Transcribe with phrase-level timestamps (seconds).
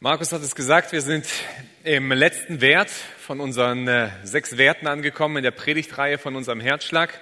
[0.00, 1.26] Markus hat es gesagt, wir sind
[1.82, 7.18] im letzten Wert von unseren äh, sechs Werten angekommen in der Predigtreihe von unserem Herzschlag.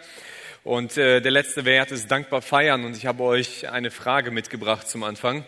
[0.63, 2.85] Und äh, der letzte Wert ist dankbar feiern.
[2.85, 5.47] Und ich habe euch eine Frage mitgebracht zum Anfang.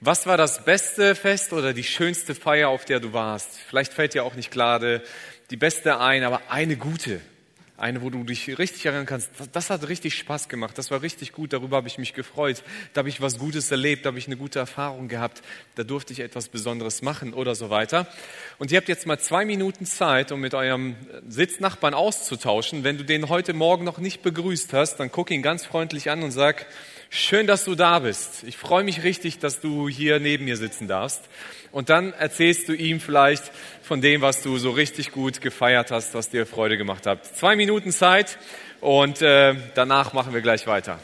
[0.00, 3.58] Was war das beste Fest oder die schönste Feier, auf der du warst?
[3.58, 5.02] Vielleicht fällt dir auch nicht gerade
[5.48, 7.22] die beste ein, aber eine gute.
[7.78, 11.32] Eine, wo du dich richtig erinnern kannst, das hat richtig Spaß gemacht, das war richtig
[11.32, 12.62] gut, darüber habe ich mich gefreut,
[12.94, 15.42] da habe ich was Gutes erlebt, da habe ich eine gute Erfahrung gehabt,
[15.74, 18.06] da durfte ich etwas Besonderes machen oder so weiter.
[18.58, 20.96] Und ihr habt jetzt mal zwei Minuten Zeit, um mit eurem
[21.28, 22.82] Sitznachbarn auszutauschen.
[22.82, 26.22] Wenn du den heute Morgen noch nicht begrüßt hast, dann guck ihn ganz freundlich an
[26.22, 26.66] und sag,
[27.10, 28.44] schön, dass du da bist.
[28.44, 31.22] Ich freue mich richtig, dass du hier neben mir sitzen darfst.
[31.72, 33.50] Und dann erzählst du ihm vielleicht
[33.82, 37.24] von dem, was du so richtig gut gefeiert hast, was dir Freude gemacht hat.
[37.36, 38.38] Zwei Minuten Zeit
[38.80, 40.98] und äh, danach machen wir gleich weiter.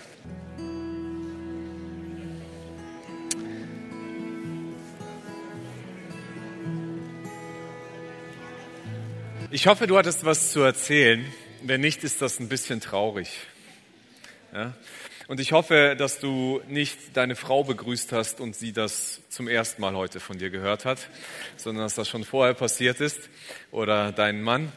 [9.50, 11.26] Ich hoffe, du hattest was zu erzählen.
[11.62, 13.28] Wenn nicht, ist das ein bisschen traurig.
[14.54, 14.72] Ja?
[15.32, 19.80] Und ich hoffe, dass du nicht deine Frau begrüßt hast und sie das zum ersten
[19.80, 21.08] Mal heute von dir gehört hat,
[21.56, 23.30] sondern dass das schon vorher passiert ist
[23.70, 24.70] oder dein Mann.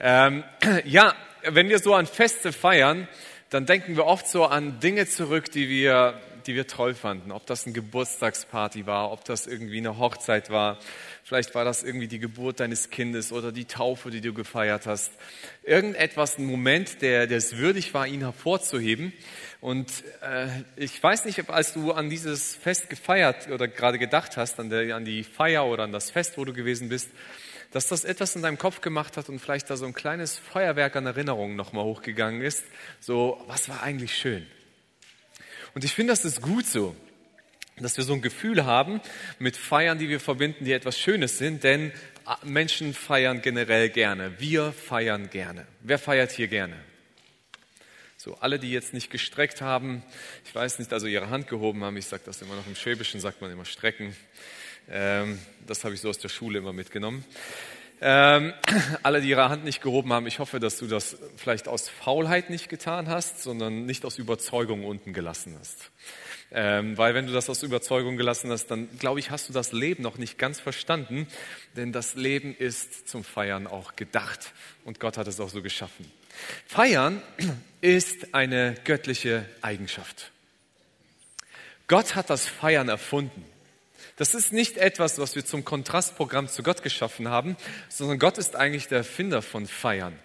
[0.00, 0.44] Ähm,
[0.86, 3.06] ja, wenn wir so an Feste feiern,
[3.50, 6.18] dann denken wir oft so an Dinge zurück, die wir,
[6.48, 7.30] die wir toll fanden.
[7.30, 10.78] Ob das eine Geburtstagsparty war, ob das irgendwie eine Hochzeit war,
[11.22, 15.12] vielleicht war das irgendwie die Geburt deines Kindes oder die Taufe, die du gefeiert hast.
[15.62, 19.12] Irgendetwas, ein Moment, der, der es würdig war, ihn hervorzuheben.
[19.60, 24.38] Und äh, ich weiß nicht, ob als du an dieses Fest gefeiert oder gerade gedacht
[24.38, 27.10] hast, an, der, an die Feier oder an das Fest, wo du gewesen bist,
[27.72, 30.96] dass das etwas in deinem Kopf gemacht hat und vielleicht da so ein kleines Feuerwerk
[30.96, 32.64] an Erinnerungen nochmal hochgegangen ist.
[33.00, 34.46] So, was war eigentlich schön?
[35.78, 36.96] Und ich finde, das ist gut so,
[37.76, 39.00] dass wir so ein Gefühl haben
[39.38, 41.92] mit Feiern, die wir verbinden, die etwas Schönes sind, denn
[42.42, 44.40] Menschen feiern generell gerne.
[44.40, 45.68] Wir feiern gerne.
[45.78, 46.74] Wer feiert hier gerne?
[48.16, 50.02] So, alle, die jetzt nicht gestreckt haben,
[50.44, 53.20] ich weiß nicht, also ihre Hand gehoben haben, ich sage das immer noch im Schwäbischen,
[53.20, 54.16] sagt man immer strecken.
[54.90, 57.24] Ähm, das habe ich so aus der Schule immer mitgenommen.
[58.00, 58.52] Ähm,
[59.02, 62.50] alle, die ihre Hand nicht gehoben haben, ich hoffe, dass du das vielleicht aus Faulheit
[62.50, 65.90] nicht getan hast, sondern nicht aus Überzeugung unten gelassen hast.
[66.50, 69.72] Ähm, weil wenn du das aus Überzeugung gelassen hast, dann glaube ich, hast du das
[69.72, 71.26] Leben noch nicht ganz verstanden,
[71.76, 74.52] denn das Leben ist zum Feiern auch gedacht
[74.84, 76.10] und Gott hat es auch so geschaffen.
[76.66, 77.20] Feiern
[77.80, 80.30] ist eine göttliche Eigenschaft.
[81.86, 83.44] Gott hat das Feiern erfunden.
[84.18, 87.56] Das ist nicht etwas, was wir zum Kontrastprogramm zu Gott geschaffen haben,
[87.88, 90.18] sondern Gott ist eigentlich der Erfinder von Feiern.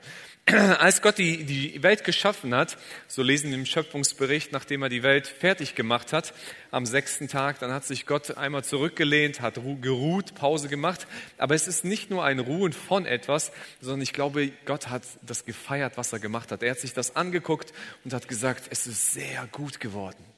[0.47, 2.75] Als Gott die, die Welt geschaffen hat,
[3.07, 6.33] so lesen wir im Schöpfungsbericht, nachdem er die Welt fertig gemacht hat,
[6.71, 11.05] am sechsten Tag, dann hat sich Gott einmal zurückgelehnt, hat geruht, Pause gemacht.
[11.37, 15.45] Aber es ist nicht nur ein Ruhen von etwas, sondern ich glaube, Gott hat das
[15.45, 16.63] gefeiert, was er gemacht hat.
[16.63, 17.71] Er hat sich das angeguckt
[18.03, 20.32] und hat gesagt, es ist sehr gut geworden.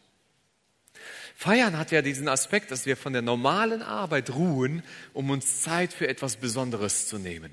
[1.38, 5.92] Feiern hat ja diesen Aspekt, dass wir von der normalen Arbeit ruhen, um uns Zeit
[5.92, 7.52] für etwas Besonderes zu nehmen.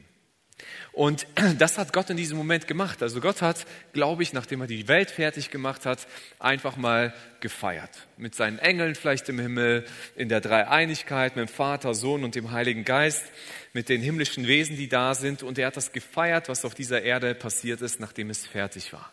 [0.93, 1.27] Und
[1.59, 3.03] das hat Gott in diesem Moment gemacht.
[3.03, 6.07] Also Gott hat, glaube ich, nachdem er die Welt fertig gemacht hat,
[6.39, 8.07] einfach mal gefeiert.
[8.17, 12.53] Mit seinen Engeln vielleicht im Himmel, in der Dreieinigkeit, mit dem Vater, Sohn und dem
[12.53, 13.25] Heiligen Geist,
[13.73, 15.43] mit den himmlischen Wesen, die da sind.
[15.43, 19.11] Und er hat das gefeiert, was auf dieser Erde passiert ist, nachdem es fertig war.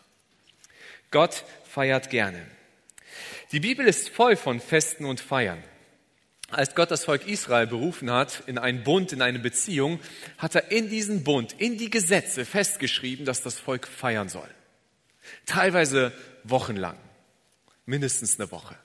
[1.10, 2.46] Gott feiert gerne.
[3.52, 5.62] Die Bibel ist voll von Festen und Feiern.
[6.50, 9.98] Als Gott das Volk Israel berufen hat in einen Bund, in eine Beziehung,
[10.38, 14.48] hat er in diesen Bund, in die Gesetze festgeschrieben, dass das Volk feiern soll.
[15.46, 16.12] Teilweise
[16.44, 16.96] wochenlang,
[17.86, 18.76] mindestens eine Woche.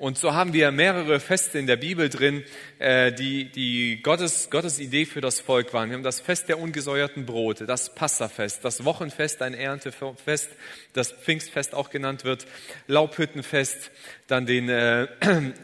[0.00, 2.42] Und so haben wir mehrere Feste in der Bibel drin,
[2.78, 5.90] äh, die, die Gottes, Gottes Idee für das Volk waren.
[5.90, 10.48] Wir haben das Fest der ungesäuerten Brote, das Passafest, das Wochenfest, ein Erntefest,
[10.94, 12.46] das Pfingstfest auch genannt wird,
[12.86, 13.90] Laubhüttenfest,
[14.26, 15.06] dann den äh,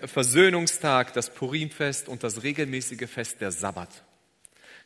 [0.07, 4.05] Versöhnungstag, das Purimfest und das regelmäßige Fest der Sabbat.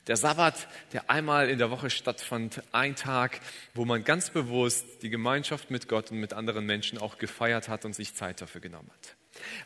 [0.07, 3.41] Der Sabbat, der einmal in der Woche stattfand, ein Tag,
[3.75, 7.85] wo man ganz bewusst die Gemeinschaft mit Gott und mit anderen Menschen auch gefeiert hat
[7.85, 9.17] und sich Zeit dafür genommen hat.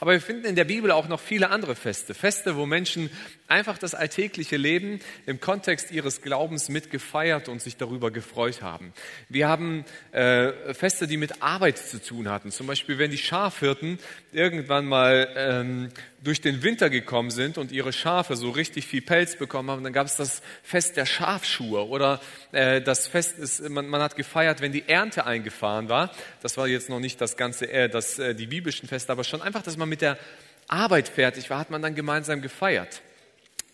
[0.00, 2.14] Aber wir finden in der Bibel auch noch viele andere Feste.
[2.14, 3.10] Feste, wo Menschen
[3.48, 8.92] einfach das alltägliche Leben im Kontext ihres Glaubens mitgefeiert und sich darüber gefreut haben.
[9.28, 12.50] Wir haben äh, Feste, die mit Arbeit zu tun hatten.
[12.50, 13.98] Zum Beispiel, wenn die Schafhirten
[14.32, 15.88] irgendwann mal ähm,
[16.24, 19.92] durch den Winter gekommen sind und ihre Schafe so richtig viel Pelz bekommen haben, dann
[19.92, 22.20] gab es das Fest der Schafschuhe oder
[22.52, 26.10] äh, das Fest ist, man, man, hat gefeiert, wenn die Ernte eingefahren war.
[26.40, 29.42] Das war jetzt noch nicht das ganze, äh, das, äh, die biblischen Feste, aber schon
[29.42, 30.18] einfach, dass man mit der
[30.66, 33.02] Arbeit fertig war, hat man dann gemeinsam gefeiert.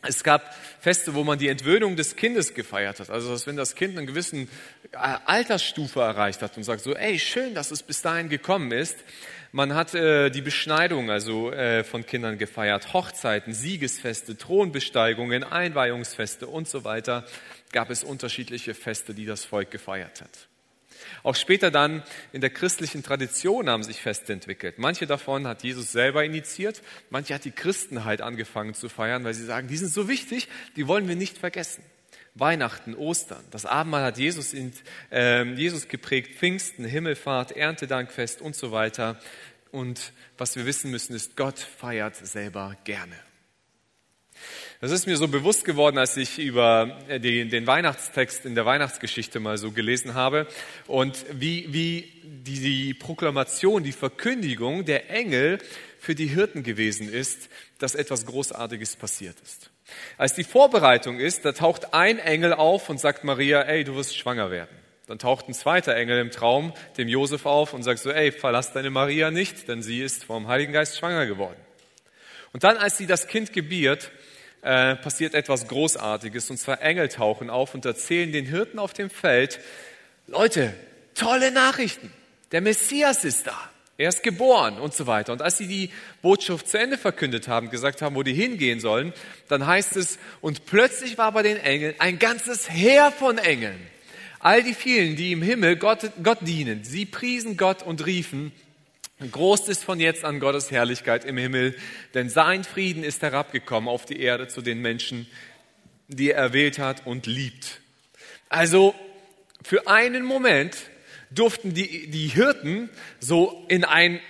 [0.03, 3.11] Es gab Feste, wo man die Entwöhnung des Kindes gefeiert hat.
[3.11, 4.49] Also, dass wenn das Kind einen gewissen
[4.93, 8.97] äh, Altersstufe erreicht hat und sagt so, ey, schön, dass es bis dahin gekommen ist.
[9.53, 16.69] Man hat äh, die Beschneidung also äh, von Kindern gefeiert, Hochzeiten, Siegesfeste, Thronbesteigungen, Einweihungsfeste und
[16.69, 17.25] so weiter.
[17.73, 20.49] Gab es unterschiedliche Feste, die das Volk gefeiert hat.
[21.25, 24.79] Auch später dann in der christlichen Tradition haben sich Feste entwickelt.
[24.79, 29.45] Manche davon hat Jesus selber initiiert, manche hat die Christenheit angefangen zu feiern, weil sie
[29.45, 31.83] sagen, die sind so wichtig, die wollen wir nicht vergessen.
[32.35, 34.73] Weihnachten, Ostern, das Abendmahl hat Jesus, in,
[35.11, 39.19] äh, Jesus geprägt, Pfingsten, Himmelfahrt, Erntedankfest und so weiter.
[39.73, 43.17] Und was wir wissen müssen, ist, Gott feiert selber gerne.
[44.81, 48.65] Das ist mir so bewusst geworden, als ich über äh, den, den Weihnachtstext in der
[48.65, 50.47] Weihnachtsgeschichte mal so gelesen habe
[50.87, 55.59] und wie, wie die, die Proklamation, die Verkündigung der Engel
[55.99, 59.71] für die Hirten gewesen ist, dass etwas Großartiges passiert ist.
[60.19, 64.17] Als die Vorbereitung ist, da taucht ein Engel auf und sagt Maria, ey, du wirst
[64.17, 64.77] schwanger werden.
[65.07, 68.73] Dann taucht ein zweiter Engel im Traum dem Josef auf und sagt so, ey, verlass
[68.73, 71.57] deine Maria nicht, denn sie ist vom Heiligen Geist schwanger geworden.
[72.53, 74.11] Und dann, als sie das Kind gebiert,
[74.63, 76.51] äh, passiert etwas Großartiges.
[76.51, 79.61] Und zwar Engel tauchen auf und erzählen den Hirten auf dem Feld,
[80.27, 80.75] Leute,
[81.15, 82.13] tolle Nachrichten.
[82.53, 83.71] Der Messias ist da.
[84.01, 85.31] Er ist geboren und so weiter.
[85.31, 85.91] Und als sie die
[86.23, 89.13] Botschaft zu Ende verkündet haben, gesagt haben, wo die hingehen sollen,
[89.49, 93.79] dann heißt es, und plötzlich war bei den Engeln ein ganzes Heer von Engeln.
[94.39, 98.53] All die vielen, die im Himmel Gott, Gott dienen, sie priesen Gott und riefen,
[99.21, 101.77] Groß ist von jetzt an Gottes Herrlichkeit im Himmel,
[102.15, 105.27] denn sein Frieden ist herabgekommen auf die Erde zu den Menschen,
[106.09, 107.83] die er erwählt hat und liebt.
[108.49, 108.95] Also
[109.63, 110.75] für einen Moment
[111.31, 114.21] durften die, die Hirten so in, ein,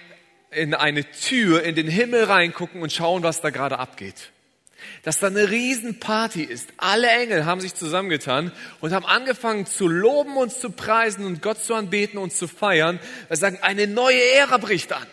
[0.51, 4.31] in eine Tür in den Himmel reingucken und schauen, was da gerade abgeht
[5.03, 6.69] dass da eine Riesenparty ist.
[6.77, 11.63] Alle Engel haben sich zusammengetan und haben angefangen zu loben und zu preisen und Gott
[11.63, 12.99] zu anbeten und zu feiern.
[13.29, 15.07] Wir sagen, eine neue Ära bricht an.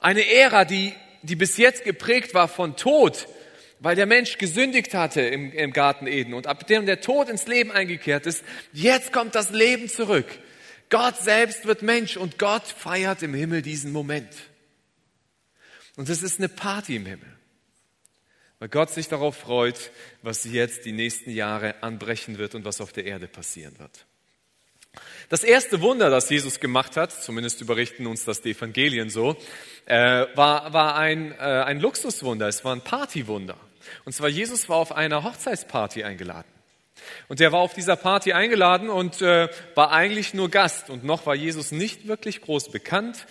[0.00, 0.92] Eine Ära, die,
[1.22, 3.26] die bis jetzt geprägt war von Tod,
[3.84, 7.46] weil der Mensch gesündigt hatte im, im Garten Eden und ab dem der Tod ins
[7.46, 8.42] Leben eingekehrt ist,
[8.72, 10.26] jetzt kommt das Leben zurück.
[10.90, 14.32] Gott selbst wird Mensch und Gott feiert im Himmel diesen Moment.
[15.96, 17.34] Und es ist eine Party im Himmel
[18.64, 19.90] weil Gott sich darauf freut,
[20.22, 24.06] was jetzt die nächsten Jahre anbrechen wird und was auf der Erde passieren wird.
[25.28, 29.36] Das erste Wunder, das Jesus gemacht hat, zumindest überrichten uns das die Evangelien so,
[29.84, 33.58] äh, war, war ein, äh, ein Luxuswunder, es war ein Partywunder.
[34.04, 36.48] Und zwar Jesus war auf einer Hochzeitsparty eingeladen.
[37.28, 40.90] Und er war auf dieser Party eingeladen und äh, war eigentlich nur Gast.
[40.90, 43.26] Und noch war Jesus nicht wirklich groß bekannt.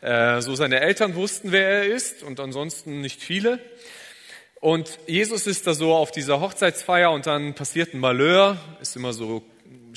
[0.00, 3.58] Äh, so seine Eltern wussten, wer er ist und ansonsten nicht viele.
[4.60, 9.12] Und Jesus ist da so auf dieser Hochzeitsfeier und dann passiert ein Malheur, ist immer
[9.12, 9.42] so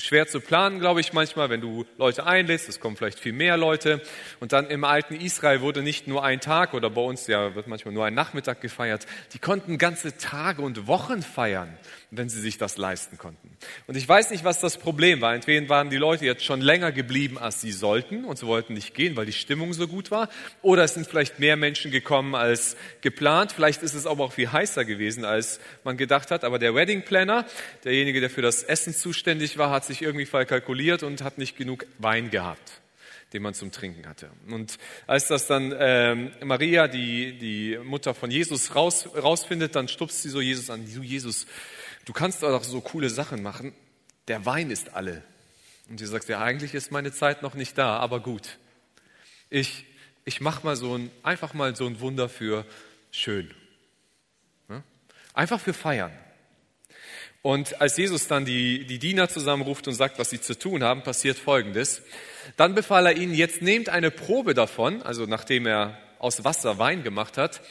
[0.00, 3.56] schwer zu planen, glaube ich, manchmal, wenn du Leute einlädst, es kommen vielleicht viel mehr
[3.56, 4.02] Leute.
[4.40, 7.66] Und dann im alten Israel wurde nicht nur ein Tag oder bei uns ja wird
[7.66, 9.06] manchmal nur ein Nachmittag gefeiert.
[9.32, 11.76] Die konnten ganze Tage und Wochen feiern,
[12.10, 13.56] wenn sie sich das leisten konnten.
[13.86, 15.34] Und ich weiß nicht, was das Problem war.
[15.34, 18.94] Entweder waren die Leute jetzt schon länger geblieben, als sie sollten und sie wollten nicht
[18.94, 20.28] gehen, weil die Stimmung so gut war.
[20.62, 23.52] Oder es sind vielleicht mehr Menschen gekommen als geplant.
[23.52, 26.42] Vielleicht ist es aber auch viel heißer gewesen, als man gedacht hat.
[26.42, 27.46] Aber der Wedding Planner,
[27.84, 31.86] derjenige, der für das Essen zuständig war, hat sich irgendwie verkalkuliert und hat nicht genug
[31.98, 32.80] Wein gehabt
[33.32, 34.30] den man zum Trinken hatte.
[34.48, 34.76] Und
[35.06, 40.30] als das dann ähm, Maria, die, die Mutter von Jesus, raus, rausfindet, dann stupst sie
[40.30, 40.84] so Jesus an.
[40.92, 41.46] Du Jesus,
[42.04, 43.74] du kannst doch so coole Sachen machen.
[44.28, 45.22] Der Wein ist alle.
[45.88, 48.58] Und sie sagt, ja, eigentlich ist meine Zeit noch nicht da, aber gut.
[49.48, 49.86] Ich,
[50.24, 52.64] ich mache mal so ein, einfach mal so ein Wunder für
[53.10, 53.52] schön.
[55.34, 56.12] Einfach für feiern.
[57.42, 61.02] Und als Jesus dann die, die Diener zusammenruft und sagt, was sie zu tun haben,
[61.02, 62.02] passiert Folgendes.
[62.56, 67.02] Dann befahl er ihnen, jetzt nehmt eine Probe davon, also nachdem er aus Wasser Wein
[67.02, 67.62] gemacht hat,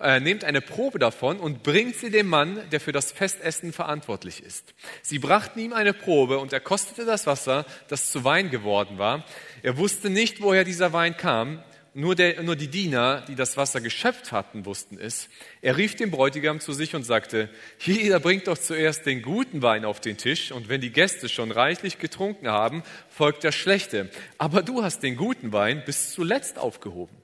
[0.00, 4.42] äh, nehmt eine Probe davon und bringt sie dem Mann, der für das Festessen verantwortlich
[4.42, 4.74] ist.
[5.02, 9.24] Sie brachten ihm eine Probe und er kostete das Wasser, das zu Wein geworden war.
[9.62, 11.62] Er wusste nicht, woher dieser Wein kam,
[11.94, 15.28] nur, der, nur die Diener, die das Wasser geschöpft hatten, wussten es.
[15.62, 17.48] Er rief den Bräutigam zu sich und sagte,
[17.78, 21.52] jeder bringt doch zuerst den guten Wein auf den Tisch und wenn die Gäste schon
[21.52, 24.10] reichlich getrunken haben, folgt der schlechte.
[24.38, 27.23] Aber du hast den guten Wein bis zuletzt aufgehoben.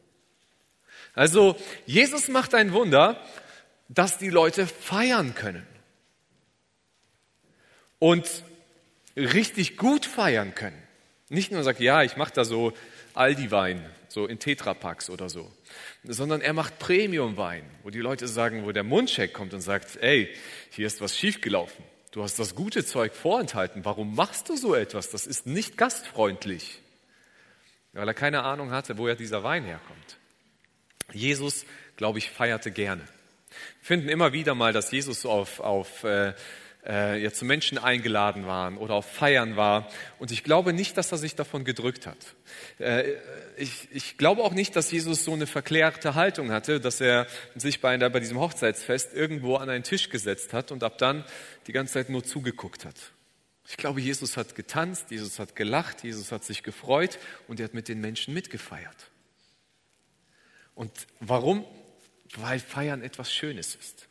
[1.14, 3.20] Also Jesus macht ein Wunder,
[3.88, 5.66] dass die Leute feiern können.
[7.98, 8.28] Und
[9.16, 10.80] richtig gut feiern können.
[11.28, 12.72] Nicht nur sagt, ja, ich mache da so
[13.14, 15.50] Aldi-Wein so in Tetrapacks oder so,
[16.04, 20.28] sondern er macht Premium-Wein, wo die Leute sagen, wo der Mundcheck kommt und sagt, ey,
[20.70, 21.84] hier ist was schiefgelaufen.
[22.10, 23.84] Du hast das gute Zeug vorenthalten.
[23.84, 25.10] Warum machst du so etwas?
[25.10, 26.80] Das ist nicht gastfreundlich.
[27.92, 30.16] Weil er keine Ahnung hatte, woher dieser Wein herkommt.
[31.12, 31.64] Jesus,
[31.96, 33.02] glaube ich, feierte gerne.
[33.02, 36.34] Wir finden immer wieder mal, dass Jesus auf, auf äh,
[36.86, 39.88] äh, ja, zu Menschen eingeladen waren oder auf Feiern war.
[40.18, 42.34] Und ich glaube nicht, dass er sich davon gedrückt hat.
[42.78, 43.14] Äh,
[43.56, 47.80] ich, ich glaube auch nicht, dass Jesus so eine verklärte Haltung hatte, dass er sich
[47.80, 51.24] bei, bei diesem Hochzeitsfest irgendwo an einen Tisch gesetzt hat und ab dann
[51.66, 52.96] die ganze Zeit nur zugeguckt hat.
[53.68, 57.74] Ich glaube, Jesus hat getanzt, Jesus hat gelacht, Jesus hat sich gefreut und er hat
[57.74, 59.09] mit den Menschen mitgefeiert.
[60.74, 61.64] Und warum?
[62.36, 64.08] Weil Feiern etwas Schönes ist.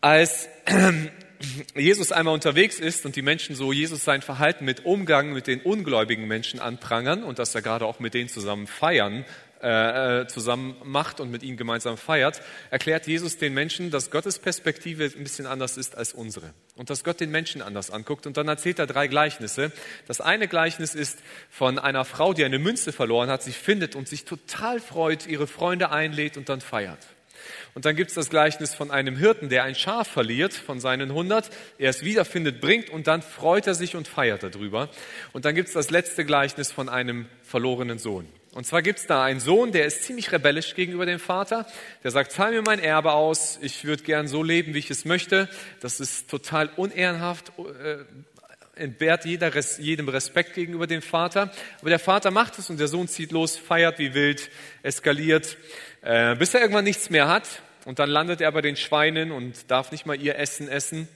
[0.00, 0.48] Als
[1.74, 5.60] Jesus einmal unterwegs ist und die Menschen so Jesus sein Verhalten mit Umgang mit den
[5.60, 9.24] ungläubigen Menschen anprangern und dass er gerade auch mit denen zusammen feiern,
[9.66, 14.38] äh, äh, zusammen macht und mit ihnen gemeinsam feiert, erklärt Jesus den Menschen, dass Gottes
[14.38, 18.28] Perspektive ein bisschen anders ist als unsere und dass Gott den Menschen anders anguckt.
[18.28, 19.72] Und dann erzählt er drei Gleichnisse.
[20.06, 21.18] Das eine Gleichnis ist
[21.50, 25.48] von einer Frau, die eine Münze verloren hat, sich findet und sich total freut, ihre
[25.48, 27.00] Freunde einlädt und dann feiert.
[27.74, 31.12] Und dann gibt es das Gleichnis von einem Hirten, der ein Schaf verliert von seinen
[31.12, 34.90] hundert, er es wiederfindet, bringt und dann freut er sich und feiert darüber.
[35.32, 38.28] Und dann gibt es das letzte Gleichnis von einem verlorenen Sohn.
[38.56, 41.66] Und zwar gibt es da einen Sohn, der ist ziemlich rebellisch gegenüber dem Vater.
[42.02, 45.04] Der sagt, zahl mir mein Erbe aus, ich würde gern so leben, wie ich es
[45.04, 45.50] möchte.
[45.80, 47.98] Das ist total unehrenhaft, äh,
[48.80, 51.52] entbehrt jeder, jedem Respekt gegenüber dem Vater.
[51.82, 54.48] Aber der Vater macht es und der Sohn zieht los, feiert wie wild,
[54.82, 55.58] eskaliert,
[56.00, 57.60] äh, bis er irgendwann nichts mehr hat.
[57.84, 61.08] Und dann landet er bei den Schweinen und darf nicht mal ihr Essen essen.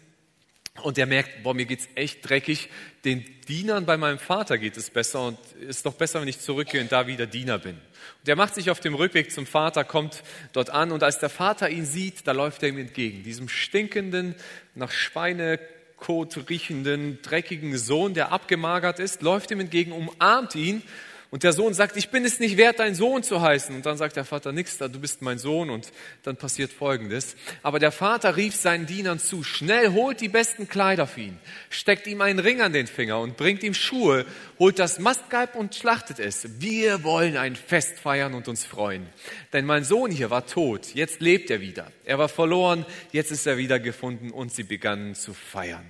[0.83, 2.69] Und er merkt, boah, mir geht's echt dreckig.
[3.05, 6.81] Den Dienern bei meinem Vater geht es besser und ist doch besser, wenn ich zurückgehe
[6.81, 7.75] und da wieder Diener bin.
[7.75, 10.23] Und er macht sich auf dem Rückweg zum Vater, kommt
[10.53, 13.23] dort an und als der Vater ihn sieht, da läuft er ihm entgegen.
[13.25, 14.35] Diesem stinkenden,
[14.75, 20.83] nach Schweinekot riechenden, dreckigen Sohn, der abgemagert ist, läuft ihm entgegen, umarmt ihn
[21.31, 23.75] und der Sohn sagt, ich bin es nicht wert, dein Sohn zu heißen.
[23.77, 25.71] Und dann sagt der Vater, nix da, du bist mein Sohn.
[25.71, 25.93] Und
[26.25, 27.37] dann passiert Folgendes.
[27.63, 32.09] Aber der Vater rief seinen Dienern zu, schnell holt die besten Kleider für ihn, steckt
[32.09, 34.27] ihm einen Ring an den Finger und bringt ihm Schuhe,
[34.59, 36.61] holt das Mastgalb und schlachtet es.
[36.61, 39.07] Wir wollen ein Fest feiern und uns freuen.
[39.53, 41.93] Denn mein Sohn hier war tot, jetzt lebt er wieder.
[42.05, 45.85] Er war verloren, jetzt ist er wieder gefunden und sie begannen zu feiern.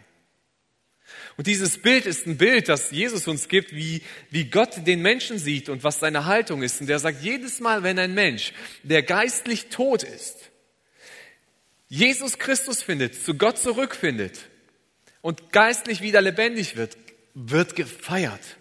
[1.40, 5.38] Und dieses Bild ist ein Bild, das Jesus uns gibt, wie, wie Gott den Menschen
[5.38, 6.82] sieht und was seine Haltung ist.
[6.82, 10.37] Und der sagt, jedes Mal, wenn ein Mensch, der geistlich tot ist,
[11.88, 14.38] Jesus Christus findet, zu Gott zurückfindet
[15.23, 16.99] und geistlich wieder lebendig wird,
[17.32, 18.59] wird gefeiert.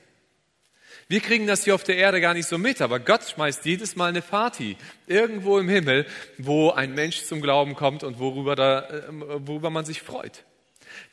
[1.10, 3.98] Wir kriegen das hier auf der Erde gar nicht so mit, aber Gott schmeißt jedes
[3.98, 6.08] Mal eine Party irgendwo im Himmel,
[6.38, 10.46] wo ein Mensch zum Glauben kommt und worüber, da, äh, worüber man sich freut.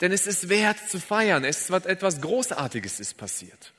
[0.00, 1.45] Denn es ist wert zu feiern.
[1.45, 3.73] Es ist etwas Großartiges ist passiert.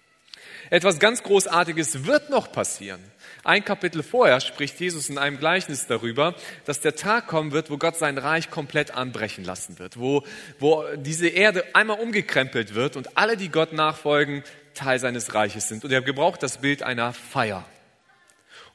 [0.69, 2.99] Etwas ganz Großartiges wird noch passieren.
[3.43, 6.35] Ein Kapitel vorher spricht Jesus in einem Gleichnis darüber,
[6.65, 10.23] dass der Tag kommen wird, wo Gott sein Reich komplett anbrechen lassen wird, wo,
[10.59, 15.85] wo diese Erde einmal umgekrempelt wird und alle, die Gott nachfolgen, Teil seines Reiches sind.
[15.85, 17.65] Und er gebraucht das Bild einer Feier.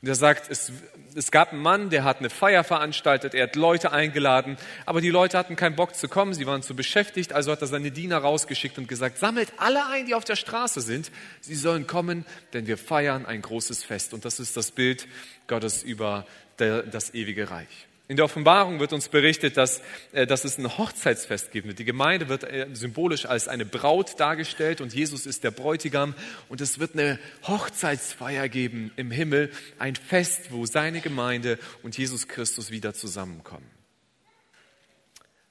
[0.02, 0.72] Und er sagt, es,
[1.14, 5.10] es gab einen Mann, der hat eine Feier veranstaltet, er hat Leute eingeladen, aber die
[5.10, 8.18] Leute hatten keinen Bock zu kommen, sie waren zu beschäftigt, also hat er seine Diener
[8.18, 12.66] rausgeschickt und gesagt, sammelt alle ein, die auf der Straße sind, sie sollen kommen, denn
[12.66, 14.12] wir feiern ein großes Fest.
[14.12, 15.06] Und das ist das Bild
[15.46, 17.86] Gottes über das ewige Reich.
[18.12, 19.80] In der Offenbarung wird uns berichtet, dass,
[20.12, 21.78] äh, dass es ein Hochzeitsfest geben wird.
[21.78, 26.14] Die Gemeinde wird äh, symbolisch als eine Braut dargestellt und Jesus ist der Bräutigam.
[26.50, 32.28] Und es wird eine Hochzeitsfeier geben im Himmel, ein Fest, wo seine Gemeinde und Jesus
[32.28, 33.70] Christus wieder zusammenkommen.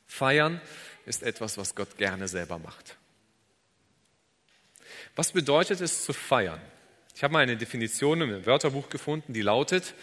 [0.05, 0.61] Feiern
[1.07, 2.95] ist etwas, was Gott gerne selber macht.
[5.15, 6.61] Was bedeutet es zu feiern?
[7.15, 9.95] Ich habe mal eine Definition im Wörterbuch gefunden, die lautet,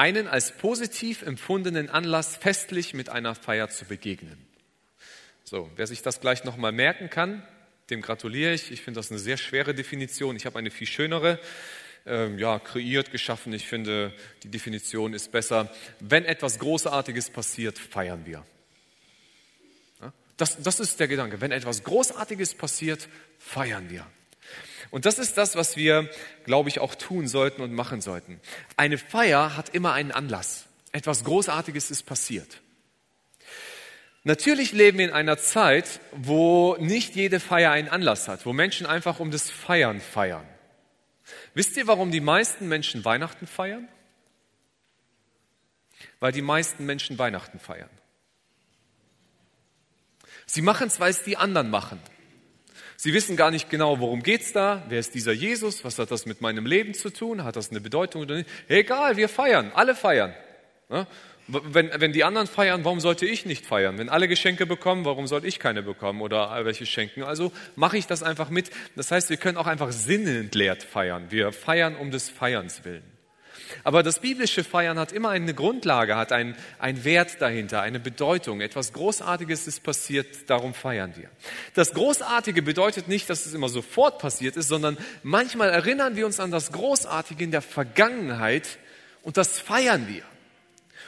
[0.00, 4.38] einen als positiv empfundenen Anlass festlich mit einer Feier zu begegnen.
[5.44, 7.46] So, wer sich das gleich nochmal merken kann,
[7.90, 8.70] dem gratuliere ich.
[8.72, 10.36] Ich finde das eine sehr schwere Definition.
[10.36, 11.38] Ich habe eine viel schönere
[12.06, 13.52] ähm, ja, kreiert, geschaffen.
[13.52, 15.70] Ich finde, die Definition ist besser.
[15.98, 18.42] Wenn etwas Großartiges passiert, feiern wir.
[20.38, 21.42] Das, das ist der Gedanke.
[21.42, 23.06] Wenn etwas Großartiges passiert,
[23.38, 24.06] feiern wir.
[24.90, 26.10] Und das ist das, was wir,
[26.44, 28.40] glaube ich, auch tun sollten und machen sollten.
[28.76, 30.66] Eine Feier hat immer einen Anlass.
[30.92, 32.60] Etwas Großartiges ist passiert.
[34.24, 38.86] Natürlich leben wir in einer Zeit, wo nicht jede Feier einen Anlass hat, wo Menschen
[38.86, 40.46] einfach um das Feiern feiern.
[41.54, 43.88] Wisst ihr, warum die meisten Menschen Weihnachten feiern?
[46.18, 47.90] Weil die meisten Menschen Weihnachten feiern.
[50.46, 52.00] Sie machen es, weil es die anderen machen.
[53.02, 54.84] Sie wissen gar nicht genau, worum geht's da?
[54.90, 55.86] Wer ist dieser Jesus?
[55.86, 57.44] Was hat das mit meinem Leben zu tun?
[57.44, 58.50] Hat das eine Bedeutung oder nicht?
[58.68, 60.34] Egal, wir feiern, alle feiern.
[61.48, 63.96] Wenn, wenn die anderen feiern, warum sollte ich nicht feiern?
[63.96, 67.22] Wenn alle Geschenke bekommen, warum sollte ich keine bekommen oder welche schenken?
[67.22, 68.68] Also mache ich das einfach mit.
[68.96, 71.30] Das heißt, wir können auch einfach sinnentleert feiern.
[71.30, 73.09] Wir feiern um des Feierns willen.
[73.84, 78.60] Aber das biblische Feiern hat immer eine Grundlage, hat einen, einen Wert dahinter, eine Bedeutung.
[78.60, 81.28] Etwas Großartiges ist passiert, darum feiern wir.
[81.74, 86.40] Das Großartige bedeutet nicht, dass es immer sofort passiert ist, sondern manchmal erinnern wir uns
[86.40, 88.78] an das Großartige in der Vergangenheit
[89.22, 90.22] und das feiern wir.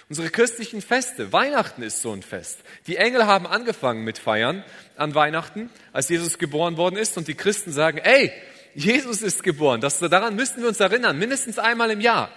[0.09, 2.59] Unsere christlichen Feste, Weihnachten ist so ein Fest.
[2.87, 4.63] Die Engel haben angefangen mit Feiern
[4.97, 8.31] an Weihnachten, als Jesus geboren worden ist und die Christen sagen, ey,
[8.75, 9.81] Jesus ist geboren.
[9.81, 12.31] Das, daran müssen wir uns erinnern, mindestens einmal im Jahr.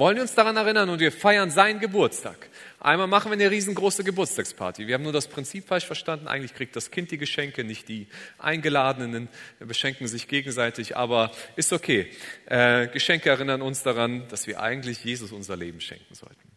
[0.00, 2.48] Wollen wir uns daran erinnern und wir feiern seinen Geburtstag.
[2.78, 4.86] Einmal machen wir eine riesengroße Geburtstagsparty.
[4.86, 6.26] Wir haben nur das Prinzip falsch verstanden.
[6.26, 8.06] Eigentlich kriegt das Kind die Geschenke, nicht die
[8.38, 9.28] Eingeladenen.
[9.58, 12.10] Wir beschenken sich gegenseitig, aber ist okay.
[12.46, 16.50] Äh, Geschenke erinnern uns daran, dass wir eigentlich Jesus unser Leben schenken sollten.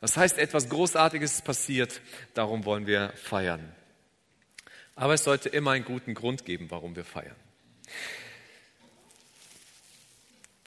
[0.00, 2.00] Das heißt, etwas Großartiges ist passiert,
[2.34, 3.72] darum wollen wir feiern.
[4.96, 7.36] Aber es sollte immer einen guten Grund geben, warum wir feiern.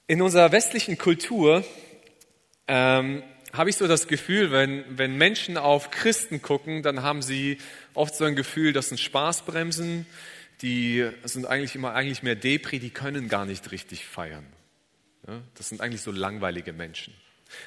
[0.08, 1.64] In unserer westlichen Kultur
[2.68, 7.58] ähm, habe ich so das Gefühl, wenn, wenn Menschen auf Christen gucken, dann haben sie
[7.92, 10.06] oft so ein Gefühl, das sind Spaßbremsen,
[10.62, 14.46] die sind eigentlich immer eigentlich mehr Depri, die können gar nicht richtig feiern.
[15.26, 17.12] Ja, das sind eigentlich so langweilige Menschen.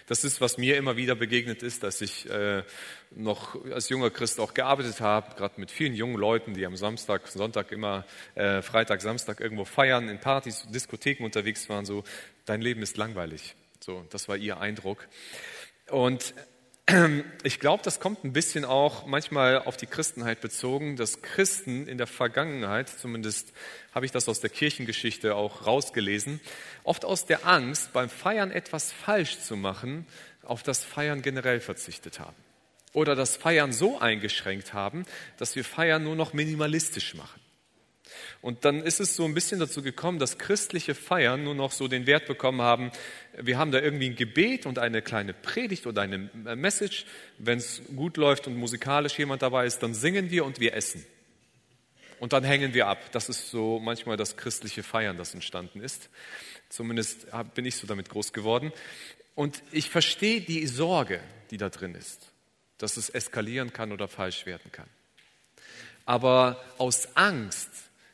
[0.08, 2.64] Das ist, was mir immer wieder begegnet ist, dass ich äh,
[3.12, 7.28] noch als junger Christ auch gearbeitet habe, gerade mit vielen jungen Leuten, die am Samstag,
[7.28, 8.06] Sonntag immer,
[8.36, 12.04] äh, Freitag, Samstag irgendwo feiern, in Partys, Diskotheken unterwegs waren, so,
[12.46, 13.56] dein Leben ist langweilig.
[13.80, 15.08] So, das war ihr Eindruck.
[15.90, 16.34] Und
[17.44, 21.98] ich glaube, das kommt ein bisschen auch manchmal auf die Christenheit bezogen, dass Christen in
[21.98, 23.54] der Vergangenheit, zumindest
[23.94, 26.40] habe ich das aus der Kirchengeschichte auch rausgelesen,
[26.84, 30.08] oft aus der Angst, beim Feiern etwas falsch zu machen,
[30.44, 32.36] auf das Feiern generell verzichtet haben.
[32.94, 35.06] Oder das Feiern so eingeschränkt haben,
[35.38, 37.40] dass wir Feiern nur noch minimalistisch machen.
[38.42, 41.88] Und dann ist es so ein bisschen dazu gekommen, dass christliche Feiern nur noch so
[41.88, 42.92] den Wert bekommen haben,
[43.38, 47.06] wir haben da irgendwie ein Gebet und eine kleine Predigt oder eine Message.
[47.38, 51.06] Wenn es gut läuft und musikalisch jemand dabei ist, dann singen wir und wir essen.
[52.20, 53.12] Und dann hängen wir ab.
[53.14, 56.10] Das ist so manchmal das christliche Feiern, das entstanden ist.
[56.68, 58.74] Zumindest bin ich so damit groß geworden.
[59.36, 62.34] Und ich verstehe die Sorge, die da drin ist,
[62.78, 64.88] dass es eskalieren kann oder falsch werden kann.
[66.06, 67.70] Aber aus Angst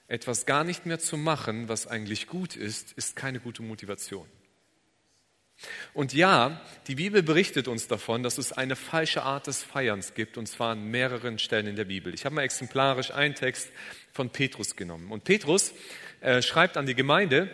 [0.07, 4.27] etwas gar nicht mehr zu machen, was eigentlich gut ist, ist keine gute Motivation.
[5.93, 10.37] Und ja, die Bibel berichtet uns davon, dass es eine falsche Art des Feierns gibt,
[10.37, 12.13] und zwar an mehreren Stellen in der Bibel.
[12.13, 13.69] Ich habe mal exemplarisch einen Text
[14.11, 15.11] von Petrus genommen.
[15.11, 15.73] Und Petrus
[16.19, 17.49] äh, schreibt an die Gemeinde,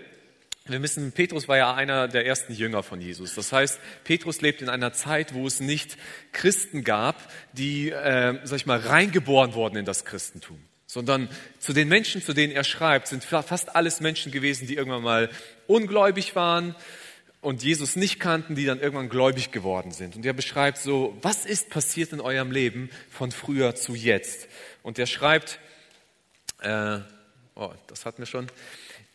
[0.65, 3.35] wir wissen, Petrus war ja einer der ersten Jünger von Jesus.
[3.35, 5.97] Das heißt, Petrus lebt in einer Zeit, wo es nicht
[6.31, 10.59] Christen gab, die, äh, sag ich mal, reingeboren wurden in das Christentum
[10.91, 15.03] sondern zu den Menschen, zu denen er schreibt, sind fast alles Menschen gewesen, die irgendwann
[15.03, 15.29] mal
[15.65, 16.75] ungläubig waren
[17.39, 20.17] und Jesus nicht kannten, die dann irgendwann gläubig geworden sind.
[20.17, 24.49] Und er beschreibt so, was ist passiert in eurem Leben von früher zu jetzt?
[24.83, 25.59] Und er schreibt,
[26.59, 26.99] äh,
[27.55, 28.47] oh, das hatten wir schon.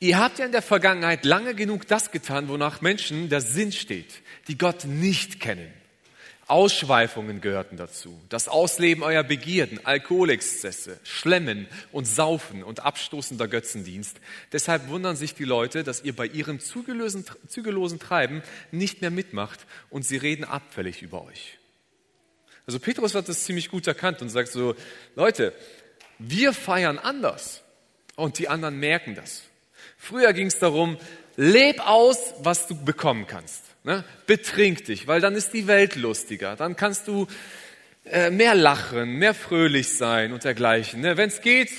[0.00, 4.22] Ihr habt ja in der Vergangenheit lange genug das getan, wonach Menschen der Sinn steht,
[4.48, 5.70] die Gott nicht kennen.
[6.48, 8.20] Ausschweifungen gehörten dazu.
[8.28, 14.18] Das Ausleben eurer Begierden, Alkoholexzesse, Schlemmen und Saufen und abstoßender Götzendienst.
[14.52, 20.04] Deshalb wundern sich die Leute, dass ihr bei ihrem zügellosen, Treiben nicht mehr mitmacht und
[20.04, 21.59] sie reden abfällig über euch.
[22.64, 24.76] Also Petrus hat das ziemlich gut erkannt und sagt so,
[25.16, 25.52] Leute,
[26.18, 27.62] wir feiern anders
[28.14, 29.42] und die anderen merken das.
[29.98, 30.96] Früher ging es darum,
[31.37, 33.62] leb aus, was du bekommen kannst.
[33.87, 34.03] Ne?
[34.27, 36.57] Betrink dich, weil dann ist die Welt lustiger.
[36.57, 37.29] Dann kannst du
[38.05, 41.03] äh, mehr lachen, mehr fröhlich sein und dergleichen.
[41.03, 41.16] Ne?
[41.16, 41.70] Wenn es geht,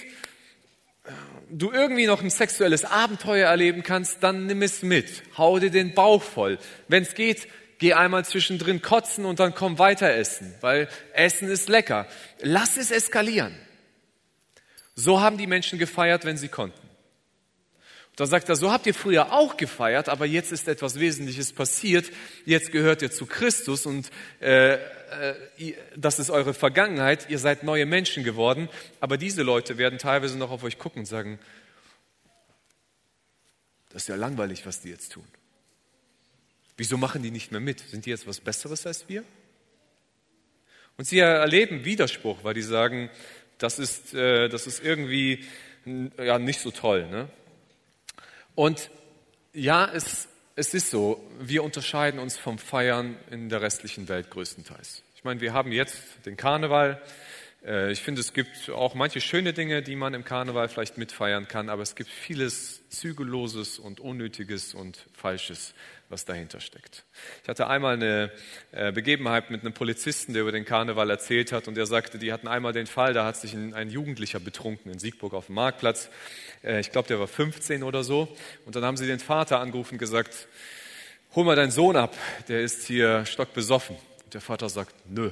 [1.49, 5.21] du irgendwie noch ein sexuelles Abenteuer erleben kannst, dann nimm es mit.
[5.37, 6.59] Hau dir den Bauch voll.
[6.87, 11.67] Wenn es geht, geh einmal zwischendrin kotzen und dann komm weiter essen, weil Essen ist
[11.67, 12.07] lecker.
[12.39, 13.53] Lass es eskalieren.
[14.95, 16.86] So haben die Menschen gefeiert, wenn sie konnten.
[18.17, 22.11] Da sagt er, so habt ihr früher auch gefeiert, aber jetzt ist etwas Wesentliches passiert.
[22.45, 25.35] Jetzt gehört ihr zu Christus und äh, äh,
[25.95, 27.29] das ist eure Vergangenheit.
[27.29, 28.69] Ihr seid neue Menschen geworden.
[28.99, 31.37] Aber diese Leute werden teilweise noch auf euch gucken und sagen,
[33.89, 35.25] das ist ja langweilig, was die jetzt tun.
[36.75, 37.81] Wieso machen die nicht mehr mit?
[37.81, 39.23] Sind die jetzt was Besseres als wir?
[40.97, 43.11] Und sie erleben Widerspruch, weil die sagen,
[43.59, 45.45] das ist, äh, das ist irgendwie
[46.17, 47.07] ja, nicht so toll.
[47.07, 47.29] Ne?
[48.57, 48.89] Und
[49.53, 55.03] ja, es, es ist so, wir unterscheiden uns vom Feiern in der restlichen Welt größtenteils.
[55.15, 56.99] Ich meine, wir haben jetzt den Karneval.
[57.67, 61.47] Äh, ich finde, es gibt auch manche schöne Dinge, die man im Karneval vielleicht mitfeiern
[61.47, 65.73] kann, aber es gibt vieles Zügelloses und Unnötiges und Falsches,
[66.09, 67.03] was dahinter steckt.
[67.43, 68.31] Ich hatte einmal eine
[68.71, 72.31] äh, Begebenheit mit einem Polizisten, der über den Karneval erzählt hat und er sagte, die
[72.31, 76.09] hatten einmal den Fall, da hat sich ein, Jugendlicher betrunken in Siegburg auf dem Marktplatz.
[76.63, 78.33] Äh, ich glaube, der war 15 oder so.
[78.65, 80.47] Und dann haben sie den Vater angerufen und gesagt,
[81.35, 82.15] hol mal deinen Sohn ab,
[82.47, 83.97] der ist hier stockbesoffen.
[84.23, 85.31] Und der Vater sagt, nö,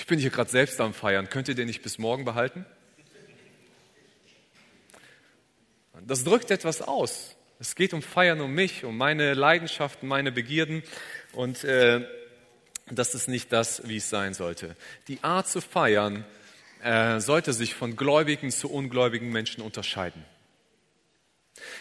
[0.00, 2.64] ich bin hier gerade selbst am Feiern, könnt ihr den nicht bis morgen behalten?
[6.06, 7.36] Das drückt etwas aus.
[7.58, 10.82] Es geht um Feiern um mich, um meine Leidenschaften, meine Begierden
[11.32, 12.08] und äh,
[12.90, 14.74] das ist nicht das, wie es sein sollte.
[15.06, 16.24] Die Art zu feiern
[16.82, 20.24] äh, sollte sich von gläubigen zu ungläubigen Menschen unterscheiden.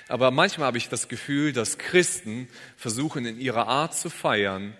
[0.09, 4.75] Aber manchmal habe ich das Gefühl, dass Christen versuchen in ihrer Art zu feiern,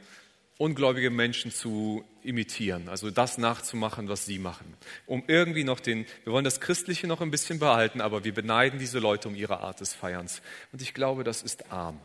[0.60, 4.76] ungläubige Menschen zu imitieren, also das nachzumachen, was sie machen.
[5.06, 8.78] Um irgendwie noch den, wir wollen das Christliche noch ein bisschen behalten, aber wir beneiden
[8.78, 10.42] diese Leute um ihre Art des Feierns.
[10.74, 11.98] Und ich glaube, das ist arm.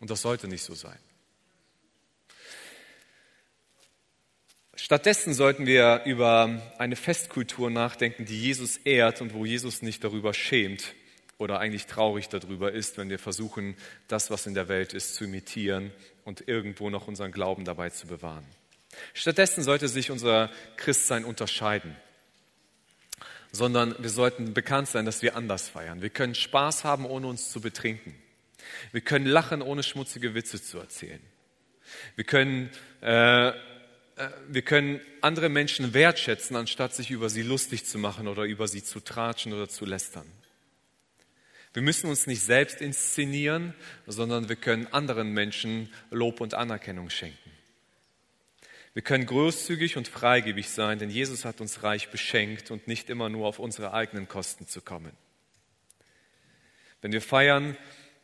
[0.00, 0.98] Und das sollte nicht so sein.
[4.74, 10.32] Stattdessen sollten wir über eine Festkultur nachdenken, die Jesus ehrt und wo Jesus nicht darüber
[10.32, 10.94] schämt
[11.36, 13.76] oder eigentlich traurig darüber ist, wenn wir versuchen,
[14.08, 15.92] das, was in der Welt ist, zu imitieren
[16.28, 18.44] und irgendwo noch unseren Glauben dabei zu bewahren.
[19.14, 21.96] Stattdessen sollte sich unser Christsein unterscheiden,
[23.50, 26.02] sondern wir sollten bekannt sein, dass wir anders feiern.
[26.02, 28.14] Wir können Spaß haben, ohne uns zu betrinken.
[28.92, 31.22] Wir können lachen, ohne schmutzige Witze zu erzählen.
[32.14, 33.54] Wir können, äh, äh,
[34.48, 38.84] wir können andere Menschen wertschätzen, anstatt sich über sie lustig zu machen oder über sie
[38.84, 40.30] zu tratschen oder zu lästern.
[41.72, 43.74] Wir müssen uns nicht selbst inszenieren,
[44.06, 47.50] sondern wir können anderen Menschen Lob und Anerkennung schenken.
[48.94, 53.28] Wir können großzügig und freigebig sein, denn Jesus hat uns reich beschenkt und nicht immer
[53.28, 55.12] nur auf unsere eigenen Kosten zu kommen.
[57.00, 57.76] Wenn wir feiern,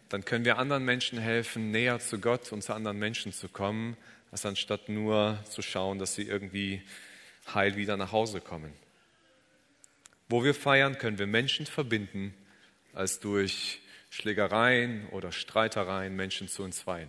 [0.08, 3.96] dann können wir anderen Menschen helfen, näher zu Gott und zu anderen Menschen zu kommen,
[4.32, 6.82] als anstatt nur zu schauen, dass sie irgendwie
[7.54, 8.72] heil wieder nach Hause kommen.
[10.28, 12.34] Wo wir feiern, können wir Menschen verbinden,
[12.94, 13.80] als durch
[14.10, 17.08] Schlägereien oder Streitereien Menschen zu entzweien.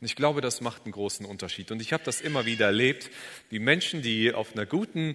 [0.00, 1.70] Und ich glaube, das macht einen großen Unterschied.
[1.70, 3.10] Und ich habe das immer wieder erlebt,
[3.50, 5.14] wie Menschen, die auf einer guten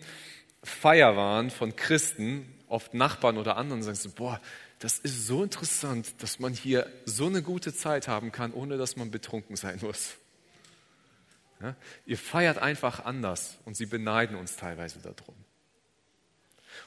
[0.63, 4.41] Feier waren von Christen, oft Nachbarn oder anderen, sagen so, boah,
[4.79, 8.95] das ist so interessant, dass man hier so eine gute Zeit haben kann, ohne dass
[8.95, 10.15] man betrunken sein muss.
[11.61, 11.75] Ja?
[12.05, 15.35] Ihr feiert einfach anders und sie beneiden uns teilweise darum.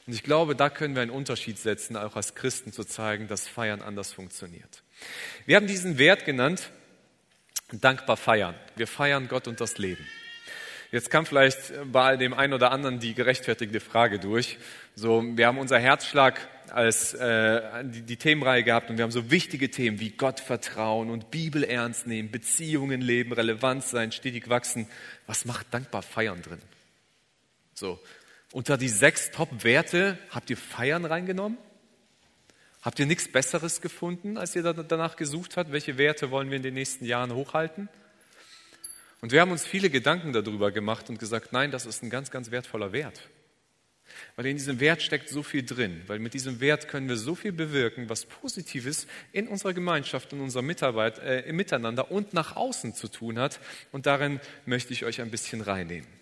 [0.07, 3.47] Und ich glaube, da können wir einen Unterschied setzen, auch als Christen zu zeigen, dass
[3.47, 4.83] Feiern anders funktioniert.
[5.45, 6.71] Wir haben diesen Wert genannt,
[7.71, 8.55] dankbar feiern.
[8.75, 10.05] Wir feiern Gott und das Leben.
[10.91, 14.57] Jetzt kam vielleicht bei dem einen oder anderen die gerechtfertigte Frage durch.
[14.93, 19.31] So, wir haben unser Herzschlag als äh, die, die Themenreihe gehabt und wir haben so
[19.31, 24.87] wichtige Themen wie Gott vertrauen und Bibel ernst nehmen, Beziehungen leben, relevant sein, stetig wachsen.
[25.27, 26.61] Was macht dankbar feiern drin?
[27.73, 27.99] So,
[28.51, 31.57] unter die sechs Top-Werte habt ihr Feiern reingenommen?
[32.81, 35.71] Habt ihr nichts Besseres gefunden, als ihr danach gesucht habt?
[35.71, 37.89] Welche Werte wollen wir in den nächsten Jahren hochhalten?
[39.21, 42.31] Und wir haben uns viele Gedanken darüber gemacht und gesagt, nein, das ist ein ganz,
[42.31, 43.29] ganz wertvoller Wert.
[44.35, 47.35] Weil in diesem Wert steckt so viel drin, weil mit diesem Wert können wir so
[47.35, 52.55] viel bewirken, was Positives in unserer Gemeinschaft, in unserer Mitarbeit, äh, im Miteinander und nach
[52.55, 53.59] außen zu tun hat.
[53.91, 56.20] Und darin möchte ich euch ein bisschen reinnehmen.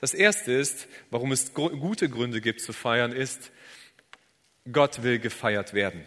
[0.00, 3.50] Das erste ist, warum es gute Gründe gibt zu feiern, ist,
[4.70, 6.06] Gott will gefeiert werden.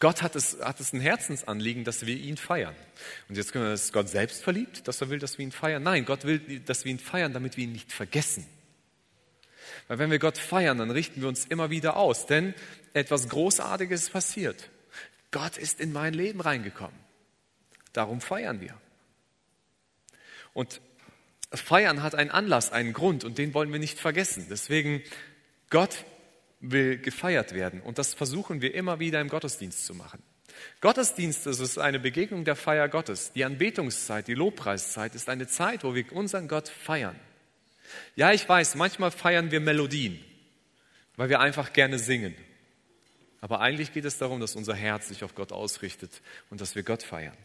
[0.00, 2.74] Gott hat es, hat es ein Herzensanliegen, dass wir ihn feiern.
[3.28, 5.82] Und jetzt können wir, ist Gott selbst verliebt, dass er will, dass wir ihn feiern?
[5.82, 8.46] Nein, Gott will, dass wir ihn feiern, damit wir ihn nicht vergessen.
[9.88, 12.54] Weil wenn wir Gott feiern, dann richten wir uns immer wieder aus, denn
[12.94, 14.70] etwas Großartiges passiert.
[15.30, 16.98] Gott ist in mein Leben reingekommen.
[17.92, 18.80] Darum feiern wir.
[20.52, 20.80] Und
[21.52, 24.46] Feiern hat einen Anlass, einen Grund und den wollen wir nicht vergessen.
[24.50, 25.02] Deswegen,
[25.70, 26.04] Gott
[26.60, 30.22] will gefeiert werden und das versuchen wir immer wieder im Gottesdienst zu machen.
[30.80, 33.32] Gottesdienst ist eine Begegnung der Feier Gottes.
[33.32, 37.18] Die Anbetungszeit, die Lobpreiszeit ist eine Zeit, wo wir unseren Gott feiern.
[38.16, 40.22] Ja, ich weiß, manchmal feiern wir Melodien,
[41.16, 42.34] weil wir einfach gerne singen.
[43.40, 46.82] Aber eigentlich geht es darum, dass unser Herz sich auf Gott ausrichtet und dass wir
[46.82, 47.36] Gott feiern.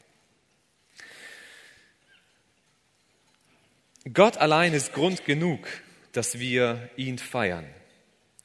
[4.11, 5.65] Gott allein ist Grund genug,
[6.11, 7.65] dass wir ihn feiern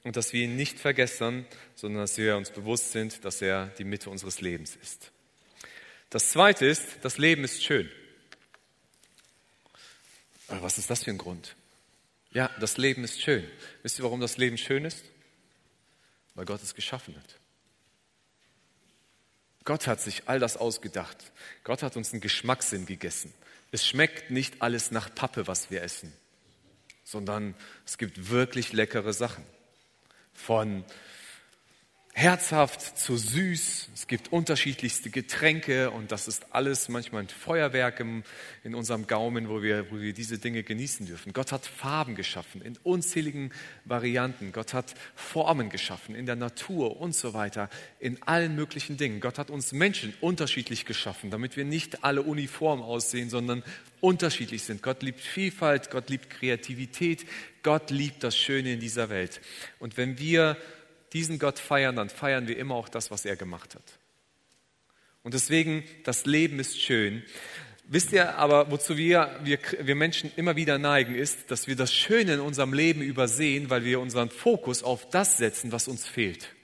[0.05, 3.85] und dass wir ihn nicht vergessen, sondern dass wir uns bewusst sind, dass er die
[3.85, 5.11] Mitte unseres Lebens ist.
[6.11, 7.91] Das Zweite ist, das Leben ist schön.
[10.47, 11.57] Aber was ist das für ein Grund?
[12.31, 13.47] Ja, das Leben ist schön.
[13.83, 15.05] Wisst ihr, warum das Leben schön ist?
[16.35, 17.39] Weil Gott es geschaffen hat.
[19.65, 21.33] Gott hat sich all das ausgedacht.
[21.65, 23.35] Gott hat uns einen Geschmackssinn gegessen.
[23.71, 26.13] Es schmeckt nicht alles nach Pappe, was wir essen,
[27.05, 27.55] sondern
[27.85, 29.45] es gibt wirklich leckere Sachen.
[30.33, 30.85] Von
[32.19, 33.91] herzhaft zu süß.
[33.95, 38.25] Es gibt unterschiedlichste Getränke und das ist alles manchmal ein Feuerwerk im,
[38.65, 41.33] in unserem Gaumen, wo wir, wo wir diese Dinge genießen dürfen.
[41.33, 43.53] Gott hat Farben geschaffen in unzähligen
[43.85, 44.51] Varianten.
[44.51, 49.21] Gott hat Formen geschaffen in der Natur und so weiter, in allen möglichen Dingen.
[49.21, 53.63] Gott hat uns Menschen unterschiedlich geschaffen, damit wir nicht alle uniform aussehen, sondern
[54.01, 54.83] unterschiedlich sind.
[54.83, 57.25] Gott liebt Vielfalt, Gott liebt Kreativität,
[57.63, 59.41] Gott liebt das Schöne in dieser Welt.
[59.79, 60.57] Und wenn wir
[61.13, 63.99] diesen Gott feiern, dann feiern wir immer auch das, was er gemacht hat.
[65.23, 67.23] Und deswegen, das Leben ist schön.
[67.85, 71.93] Wisst ihr aber, wozu wir, wir, wir Menschen immer wieder neigen, ist, dass wir das
[71.93, 76.55] Schöne in unserem Leben übersehen, weil wir unseren Fokus auf das setzen, was uns fehlt.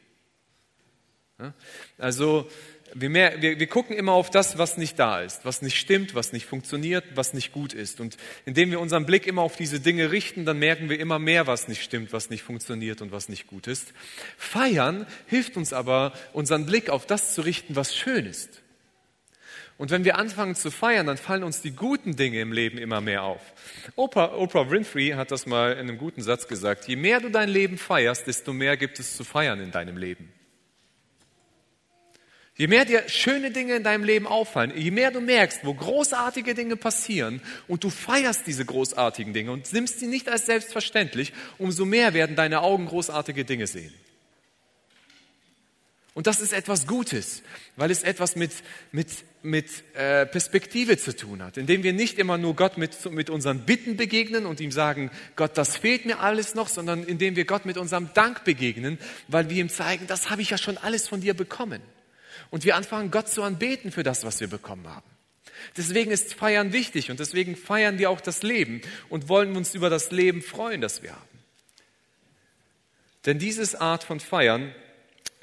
[1.98, 2.48] Also
[2.94, 6.14] wir, mehr, wir, wir gucken immer auf das, was nicht da ist, was nicht stimmt,
[6.14, 8.00] was nicht funktioniert, was nicht gut ist.
[8.00, 11.46] Und indem wir unseren Blick immer auf diese Dinge richten, dann merken wir immer mehr,
[11.46, 13.92] was nicht stimmt, was nicht funktioniert und was nicht gut ist.
[14.36, 18.62] Feiern hilft uns aber, unseren Blick auf das zu richten, was schön ist.
[19.76, 23.00] Und wenn wir anfangen zu feiern, dann fallen uns die guten Dinge im Leben immer
[23.00, 23.40] mehr auf.
[23.96, 26.86] Oprah, Oprah Winfrey hat das mal in einem guten Satz gesagt.
[26.86, 30.32] Je mehr du dein Leben feierst, desto mehr gibt es zu feiern in deinem Leben.
[32.56, 36.54] Je mehr dir schöne Dinge in deinem Leben auffallen, je mehr du merkst, wo großartige
[36.54, 41.84] Dinge passieren und du feierst diese großartigen Dinge und nimmst sie nicht als selbstverständlich, umso
[41.84, 43.92] mehr werden deine Augen großartige Dinge sehen.
[46.14, 47.42] Und das ist etwas Gutes,
[47.74, 48.52] weil es etwas mit,
[48.92, 49.08] mit,
[49.42, 53.66] mit äh, Perspektive zu tun hat, indem wir nicht immer nur Gott mit, mit unseren
[53.66, 57.66] Bitten begegnen und ihm sagen, Gott, das fehlt mir alles noch, sondern indem wir Gott
[57.66, 61.20] mit unserem Dank begegnen, weil wir ihm zeigen, das habe ich ja schon alles von
[61.20, 61.82] dir bekommen
[62.50, 65.08] und wir anfangen, Gott zu anbeten für das, was wir bekommen haben.
[65.76, 69.90] Deswegen ist Feiern wichtig und deswegen feiern wir auch das Leben und wollen uns über
[69.90, 71.38] das Leben freuen, das wir haben.
[73.26, 74.74] Denn diese Art von Feiern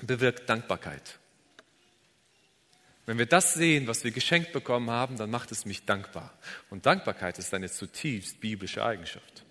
[0.02, 1.18] bewirkt Dankbarkeit.
[3.06, 6.38] Wenn wir das sehen, was wir geschenkt bekommen haben, dann macht es mich dankbar.
[6.70, 9.44] Und Dankbarkeit ist eine zutiefst biblische Eigenschaft.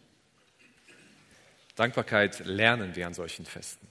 [1.74, 3.86] Dankbarkeit lernen wir an solchen Festen.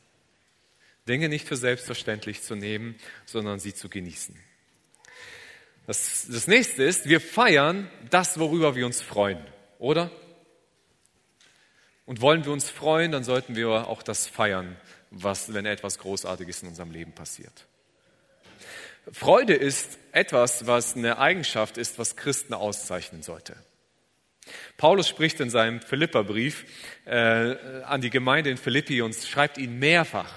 [1.09, 2.95] Dinge nicht für selbstverständlich zu nehmen,
[3.25, 4.35] sondern sie zu genießen.
[5.87, 9.43] Das, das nächste ist, wir feiern das, worüber wir uns freuen,
[9.79, 10.11] oder?
[12.05, 14.77] Und wollen wir uns freuen, dann sollten wir auch das feiern,
[15.09, 17.65] was, wenn etwas Großartiges in unserem Leben passiert.
[19.11, 23.55] Freude ist etwas, was eine Eigenschaft ist, was Christen auszeichnen sollte.
[24.77, 26.65] Paulus spricht in seinem Philipperbrief
[27.05, 30.31] äh, an die Gemeinde in Philippi und schreibt ihnen mehrfach,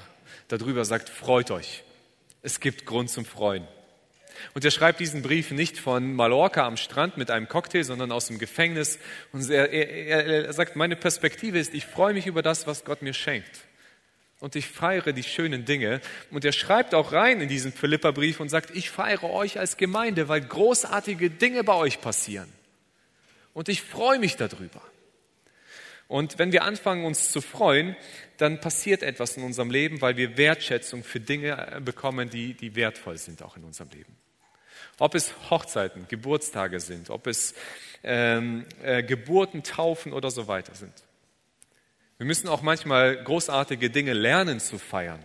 [0.60, 1.82] darüber sagt, freut euch.
[2.42, 3.66] Es gibt Grund zum Freuen.
[4.54, 8.26] Und er schreibt diesen Brief nicht von Mallorca am Strand mit einem Cocktail, sondern aus
[8.26, 8.98] dem Gefängnis.
[9.32, 13.02] Und er, er, er sagt, meine Perspektive ist, ich freue mich über das, was Gott
[13.02, 13.60] mir schenkt.
[14.40, 16.00] Und ich feiere die schönen Dinge.
[16.30, 20.28] Und er schreibt auch rein in diesen Philipperbrief und sagt, ich feiere euch als Gemeinde,
[20.28, 22.48] weil großartige Dinge bei euch passieren.
[23.54, 24.82] Und ich freue mich darüber.
[26.12, 27.96] Und wenn wir anfangen, uns zu freuen,
[28.36, 32.76] dann passiert etwas in unserem Leben, weil wir Wertschätzung für Dinge äh, bekommen, die, die
[32.76, 34.14] wertvoll sind auch in unserem Leben.
[34.98, 37.54] Ob es Hochzeiten, Geburtstage sind, ob es
[38.02, 40.92] ähm, äh, Geburten, Taufen oder so weiter sind.
[42.18, 45.24] Wir müssen auch manchmal großartige Dinge lernen zu feiern.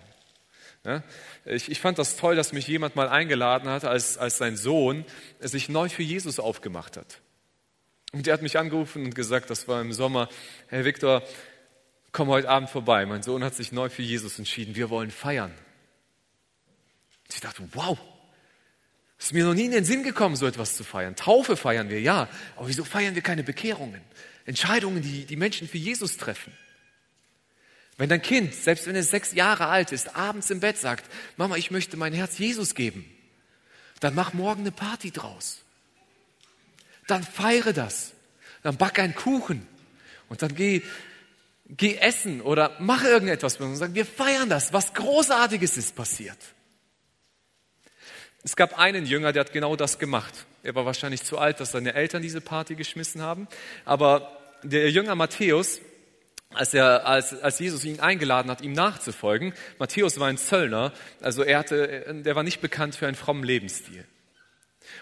[0.86, 1.04] Ja?
[1.44, 5.04] Ich, ich, fand das toll, dass mich jemand mal eingeladen hat, als, als sein Sohn
[5.42, 7.20] sich neu für Jesus aufgemacht hat.
[8.14, 10.30] Und er hat mich angerufen und gesagt, das war im Sommer,
[10.68, 11.24] Herr Viktor,
[12.12, 13.06] komm heute Abend vorbei.
[13.06, 14.76] Mein Sohn hat sich neu für Jesus entschieden.
[14.76, 15.54] Wir wollen feiern.
[17.30, 17.98] Ich dachte, wow,
[19.20, 21.16] ist mir noch nie in den Sinn gekommen, so etwas zu feiern.
[21.16, 22.30] Taufe feiern wir, ja.
[22.56, 24.02] Aber wieso feiern wir keine Bekehrungen?
[24.46, 26.54] Entscheidungen, die die Menschen für Jesus treffen.
[27.98, 31.58] Wenn dein Kind, selbst wenn es sechs Jahre alt ist, abends im Bett sagt, Mama,
[31.58, 33.06] ich möchte mein Herz Jesus geben,
[34.00, 35.64] dann mach morgen eine Party draus
[37.08, 38.14] dann feiere das.
[38.64, 39.68] Dann back einen Kuchen
[40.30, 40.82] und dann geh
[41.70, 46.38] geh essen oder mach irgendetwas und sagen, wir feiern das, was Großartiges ist passiert.
[48.44, 50.34] Es gab einen Jünger, der hat genau das gemacht.
[50.64, 53.48] Er war wahrscheinlich zu alt, dass seine Eltern diese Party geschmissen haben.
[53.84, 55.82] Aber der Jünger Matthäus,
[56.54, 61.44] als, er, als, als Jesus ihn eingeladen hat, ihm nachzufolgen, Matthäus war ein Zöllner, also
[61.44, 64.06] er hatte, der war nicht bekannt für einen frommen Lebensstil.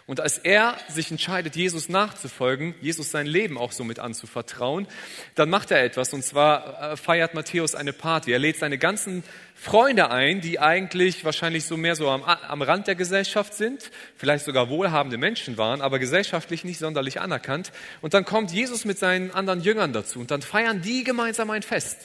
[0.07, 4.87] Und als er sich entscheidet, Jesus nachzufolgen, Jesus sein Leben auch somit anzuvertrauen,
[5.33, 6.13] dann macht er etwas.
[6.13, 8.31] Und zwar äh, feiert Matthäus eine Party.
[8.31, 9.23] Er lädt seine ganzen
[9.55, 14.45] Freunde ein, die eigentlich wahrscheinlich so mehr so am, am Rand der Gesellschaft sind, vielleicht
[14.45, 17.71] sogar wohlhabende Menschen waren, aber gesellschaftlich nicht sonderlich anerkannt.
[18.01, 21.63] Und dann kommt Jesus mit seinen anderen Jüngern dazu und dann feiern die gemeinsam ein
[21.63, 21.97] Fest.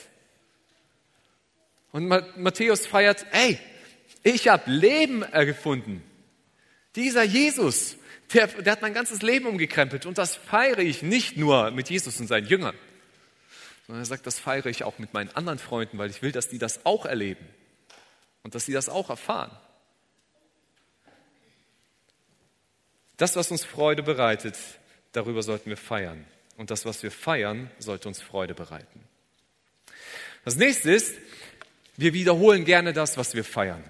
[1.93, 3.59] Und Matthäus feiert, ey,
[4.23, 6.03] ich habe Leben gefunden.
[6.97, 7.97] Dieser Jesus,
[8.33, 12.19] der, der hat mein ganzes Leben umgekrempelt und das feiere ich nicht nur mit Jesus
[12.21, 12.77] und seinen Jüngern,
[13.87, 16.49] sondern er sagt, das feiere ich auch mit meinen anderen Freunden, weil ich will, dass
[16.49, 17.47] die das auch erleben
[18.43, 19.51] und dass sie das auch erfahren.
[23.17, 24.57] Das, was uns Freude bereitet,
[25.13, 26.25] darüber sollten wir feiern.
[26.57, 29.01] Und das, was wir feiern, sollte uns Freude bereiten.
[30.45, 31.15] Das nächste ist,
[31.97, 33.85] wir wiederholen gerne das, was wir feiern.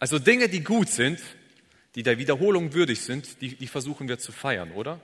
[0.00, 1.20] Also Dinge, die gut sind,
[1.94, 4.98] die der Wiederholung würdig sind, die, die versuchen wir zu feiern, oder?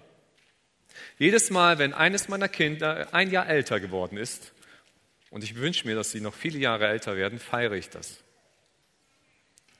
[1.18, 4.52] Jedes Mal, wenn eines meiner Kinder ein Jahr älter geworden ist,
[5.30, 8.22] und ich wünsche mir, dass sie noch viele Jahre älter werden, feiere ich das.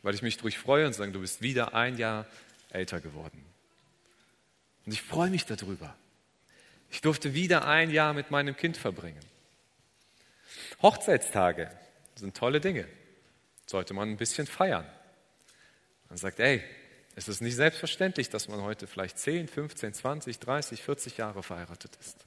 [0.03, 2.27] Weil ich mich durch freue und sage, du bist wieder ein Jahr
[2.71, 3.43] älter geworden.
[4.85, 5.97] Und ich freue mich darüber.
[6.91, 9.25] Ich durfte wieder ein Jahr mit meinem Kind verbringen.
[10.83, 11.71] Hochzeitstage
[12.17, 12.87] sind tolle Dinge.
[13.67, 14.87] Sollte man ein bisschen feiern.
[16.09, 16.63] Man sagt, ey,
[17.15, 21.97] es ist nicht selbstverständlich, dass man heute vielleicht 10, 15, 20, 30, 40 Jahre verheiratet
[22.01, 22.27] ist.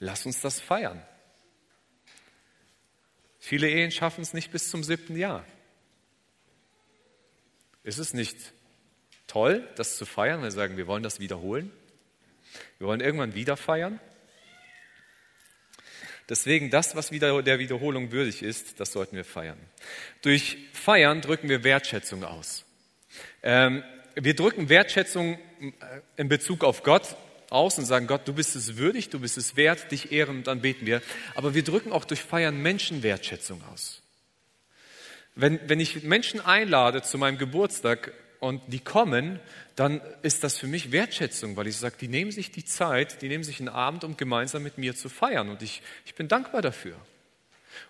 [0.00, 1.02] Lass uns das feiern.
[3.38, 5.44] Viele Ehen schaffen es nicht bis zum siebten Jahr.
[7.84, 8.36] Ist es nicht
[9.26, 10.42] toll, das zu feiern?
[10.42, 11.70] Wir sagen, wir wollen das wiederholen.
[12.78, 14.00] Wir wollen irgendwann wieder feiern.
[16.28, 19.58] Deswegen das, was wieder der Wiederholung würdig ist, das sollten wir feiern.
[20.22, 22.64] Durch Feiern drücken wir Wertschätzung aus.
[23.42, 23.82] Ähm,
[24.14, 25.70] wir drücken Wertschätzung äh,
[26.16, 27.16] in Bezug auf Gott
[27.50, 30.48] aus und sagen, Gott, du bist es würdig, du bist es wert, dich ehren und
[30.48, 31.02] anbeten wir.
[31.34, 34.02] Aber wir drücken auch durch Feiern Menschen Wertschätzung aus.
[35.34, 39.40] Wenn, wenn ich Menschen einlade zu meinem Geburtstag und die kommen,
[39.74, 43.28] dann ist das für mich Wertschätzung, weil ich sage, die nehmen sich die Zeit, die
[43.28, 45.48] nehmen sich einen Abend, um gemeinsam mit mir zu feiern.
[45.48, 46.96] Und ich, ich bin dankbar dafür.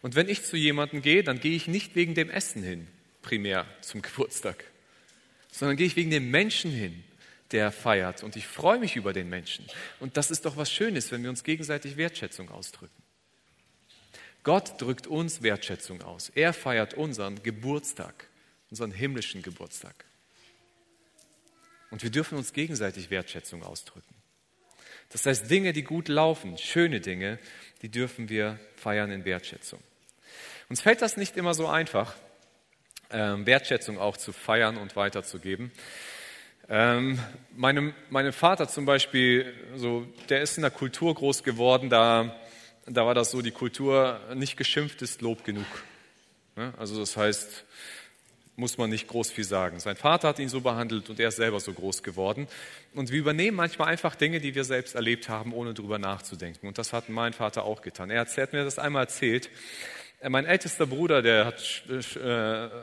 [0.01, 2.87] Und wenn ich zu jemandem gehe, dann gehe ich nicht wegen dem Essen hin,
[3.21, 4.65] primär zum Geburtstag
[5.55, 7.05] sondern gehe ich wegen dem Menschen hin,
[7.53, 8.25] der feiert.
[8.25, 9.65] Und ich freue mich über den Menschen.
[10.01, 13.03] Und das ist doch was Schönes, wenn wir uns gegenseitig Wertschätzung ausdrücken.
[14.43, 16.29] Gott drückt uns Wertschätzung aus.
[16.35, 18.27] Er feiert unseren Geburtstag,
[18.71, 19.95] unseren himmlischen Geburtstag.
[21.93, 24.15] Und wir dürfen uns gegenseitig Wertschätzung ausdrücken.
[25.11, 27.39] Das heißt, Dinge, die gut laufen, schöne Dinge,
[27.83, 29.81] die dürfen wir feiern in Wertschätzung.
[30.69, 32.17] Uns fällt das nicht immer so einfach,
[33.15, 35.71] ähm, Wertschätzung auch zu feiern und weiterzugeben.
[36.69, 37.19] Ähm,
[37.55, 42.35] meinem, meinem Vater zum Beispiel, so, der ist in der Kultur groß geworden, da,
[42.87, 45.67] da war das so, die Kultur nicht geschimpft ist Lob genug.
[46.57, 46.73] Ne?
[46.77, 47.65] Also das heißt,
[48.57, 49.81] muss man nicht groß viel sagen.
[49.81, 52.47] Sein Vater hat ihn so behandelt und er ist selber so groß geworden.
[52.95, 56.69] Und wir übernehmen manchmal einfach Dinge, die wir selbst erlebt haben, ohne darüber nachzudenken.
[56.69, 58.11] Und das hat mein Vater auch getan.
[58.11, 59.51] Er hat, er hat mir das einmal erzählt.
[60.25, 61.93] Äh, mein ältester Bruder, der hat äh,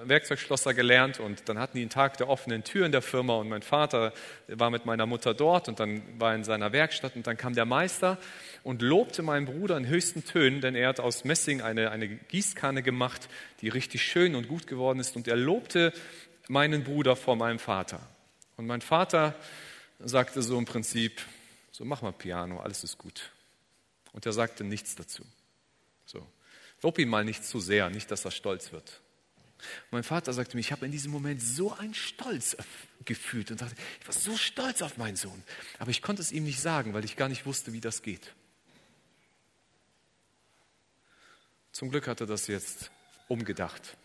[0.07, 3.49] Werkzeugschlosser gelernt und dann hatten die einen Tag der offenen Tür in der Firma und
[3.49, 4.13] mein Vater
[4.47, 7.65] war mit meiner Mutter dort und dann war in seiner Werkstatt und dann kam der
[7.65, 8.19] Meister
[8.63, 12.83] und lobte meinen Bruder in höchsten Tönen, denn er hat aus Messing eine, eine Gießkanne
[12.83, 13.27] gemacht,
[13.61, 15.93] die richtig schön und gut geworden ist und er lobte
[16.47, 18.01] meinen Bruder vor meinem Vater.
[18.55, 19.33] Und mein Vater
[19.97, 21.21] sagte so im Prinzip,
[21.71, 23.31] so mach mal Piano, alles ist gut.
[24.13, 25.23] Und er sagte nichts dazu.
[26.05, 26.27] So.
[26.81, 29.01] Lob ihn mal nicht zu sehr, nicht, dass er stolz wird.
[29.91, 32.57] mein Vater sagte mir, ich habe in diesem Moment so einen Stolz
[33.05, 35.43] gefühlt und dachte, ich war so stolz auf meinen Sohn.
[35.77, 38.33] Aber ich konnte es ihm nicht sagen, weil ich gar nicht wusste, wie das geht.
[41.71, 42.91] Zum Glück hat er das jetzt
[43.27, 43.95] umgedacht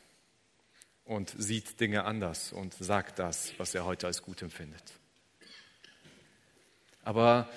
[1.05, 4.83] und sieht Dinge anders und sagt das, was er heute als gut empfindet.
[7.03, 7.49] Aber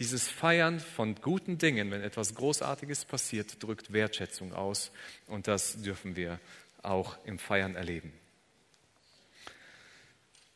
[0.00, 4.90] dieses Feiern von guten Dingen, wenn etwas Großartiges passiert, drückt Wertschätzung aus
[5.26, 6.40] und das dürfen wir
[6.82, 8.10] auch im Feiern erleben.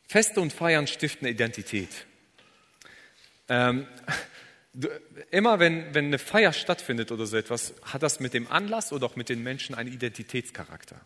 [0.07, 1.89] Feste und Feiern stiften Identität.
[3.47, 3.87] Ähm,
[5.29, 9.05] immer wenn, wenn eine Feier stattfindet oder so etwas, hat das mit dem Anlass oder
[9.05, 10.99] auch mit den Menschen einen Identitätscharakter.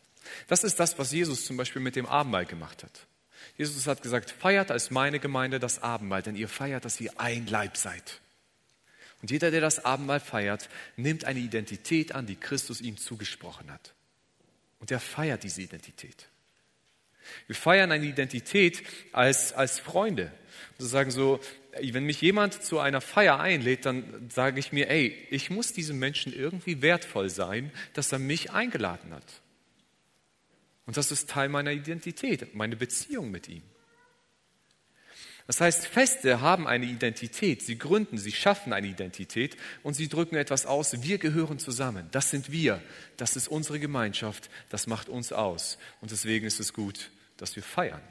[0.48, 3.06] Das ist das, was Jesus zum Beispiel mit dem Abendmahl gemacht hat.
[3.58, 7.46] Jesus hat gesagt, feiert als meine Gemeinde das Abendmahl, denn ihr feiert, dass ihr ein
[7.48, 8.22] Leib seid.
[9.22, 13.94] Und jeder, der das Abendmahl feiert, nimmt eine Identität an, die Christus ihm zugesprochen hat.
[14.80, 16.30] Und er feiert diese Identität.
[17.48, 20.32] Wir feiern eine Identität als, als Freunde.
[20.78, 21.40] Wir sagen so,
[21.82, 26.00] wenn mich jemand zu einer Feier einlädt, dann sage ich mir, ey, ich muss diesem
[26.00, 29.42] Menschen irgendwie wertvoll sein, dass er mich eingeladen hat.
[30.86, 33.62] Und das ist Teil meiner Identität, meine Beziehung mit ihm.
[35.50, 40.36] Das heißt, Feste haben eine Identität, sie gründen, sie schaffen eine Identität und sie drücken
[40.36, 41.02] etwas aus.
[41.02, 42.80] Wir gehören zusammen, das sind wir,
[43.18, 45.80] das ist unsere Gemeinschaft, das macht uns aus.
[46.02, 48.04] Und deswegen ist es gut, dass wir feiern.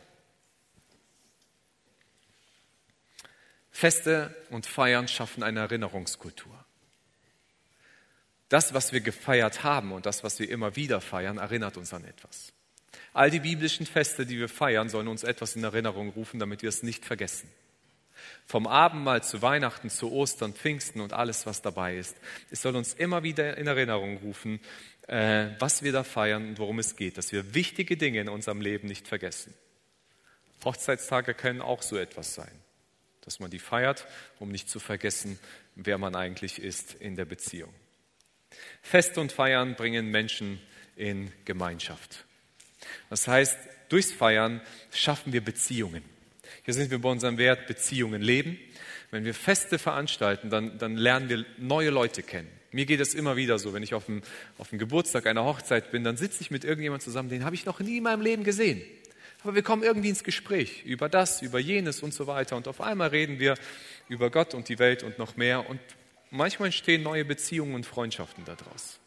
[3.70, 6.64] Feste und Feiern schaffen eine Erinnerungskultur.
[8.48, 12.02] Das, was wir gefeiert haben und das, was wir immer wieder feiern, erinnert uns an
[12.02, 12.52] etwas.
[13.12, 16.68] All die biblischen Feste, die wir feiern, sollen uns etwas in Erinnerung rufen, damit wir
[16.68, 17.50] es nicht vergessen.
[18.46, 22.16] Vom Abendmahl zu Weihnachten, zu Ostern, Pfingsten und alles, was dabei ist.
[22.50, 24.60] Es soll uns immer wieder in Erinnerung rufen,
[25.06, 28.60] äh, was wir da feiern und worum es geht, dass wir wichtige Dinge in unserem
[28.60, 29.54] Leben nicht vergessen.
[30.64, 32.50] Hochzeitstage können auch so etwas sein,
[33.22, 34.06] dass man die feiert,
[34.38, 35.38] um nicht zu vergessen,
[35.74, 37.72] wer man eigentlich ist in der Beziehung.
[38.82, 40.60] Feste und Feiern bringen Menschen
[40.96, 42.24] in Gemeinschaft.
[43.10, 43.56] Das heißt,
[43.88, 44.60] durchs Feiern
[44.92, 46.02] schaffen wir Beziehungen.
[46.64, 48.58] Hier sind wir bei unserem Wert Beziehungen leben.
[49.10, 52.48] Wenn wir Feste veranstalten, dann, dann lernen wir neue Leute kennen.
[52.70, 54.22] Mir geht es immer wieder so, wenn ich auf dem,
[54.58, 57.64] auf dem Geburtstag einer Hochzeit bin, dann sitze ich mit irgendjemandem zusammen, den habe ich
[57.64, 58.82] noch nie in meinem Leben gesehen.
[59.42, 62.56] Aber wir kommen irgendwie ins Gespräch über das, über jenes und so weiter.
[62.56, 63.54] Und auf einmal reden wir
[64.08, 65.70] über Gott und die Welt und noch mehr.
[65.70, 65.80] Und
[66.30, 68.98] manchmal entstehen neue Beziehungen und Freundschaften daraus.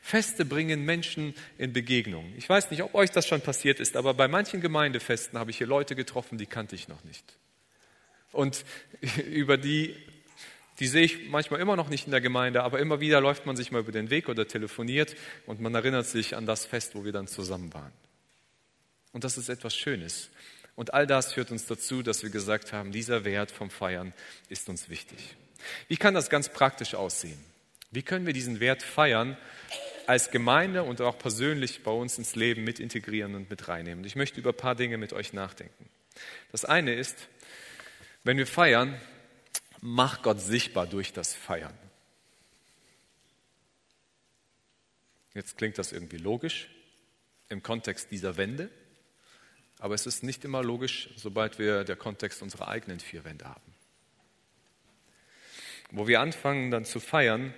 [0.00, 2.32] Feste bringen Menschen in Begegnung.
[2.36, 5.58] Ich weiß nicht, ob euch das schon passiert ist, aber bei manchen Gemeindefesten habe ich
[5.58, 7.24] hier Leute getroffen, die kannte ich noch nicht.
[8.32, 8.64] Und
[9.30, 9.94] über die,
[10.78, 13.56] die sehe ich manchmal immer noch nicht in der Gemeinde, aber immer wieder läuft man
[13.56, 15.14] sich mal über den Weg oder telefoniert
[15.46, 17.92] und man erinnert sich an das Fest, wo wir dann zusammen waren.
[19.12, 20.30] Und das ist etwas Schönes.
[20.74, 24.14] Und all das führt uns dazu, dass wir gesagt haben, dieser Wert vom Feiern
[24.48, 25.36] ist uns wichtig.
[25.88, 27.38] Wie kann das ganz praktisch aussehen?
[27.92, 29.36] Wie können wir diesen Wert feiern
[30.06, 34.02] als Gemeinde und auch persönlich bei uns ins Leben mit integrieren und mit reinnehmen?
[34.04, 35.90] Ich möchte über ein paar Dinge mit euch nachdenken.
[36.50, 37.28] Das eine ist,
[38.24, 38.98] wenn wir feiern,
[39.82, 41.76] mach Gott sichtbar durch das Feiern.
[45.34, 46.70] Jetzt klingt das irgendwie logisch
[47.50, 48.70] im Kontext dieser Wende,
[49.78, 53.72] aber es ist nicht immer logisch, sobald wir der Kontext unserer eigenen vier Wände haben
[55.92, 57.54] wo wir anfangen dann zu feiern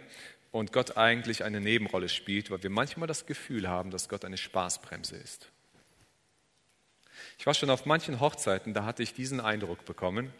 [0.55, 4.37] und Gott eigentlich eine Nebenrolle spielt, weil wir manchmal das Gefühl haben, dass Gott eine
[4.37, 5.51] Spaßbremse ist.
[7.39, 10.33] Ich war schon auf manchen Hochzeiten, da hatte ich diesen Eindruck bekommen,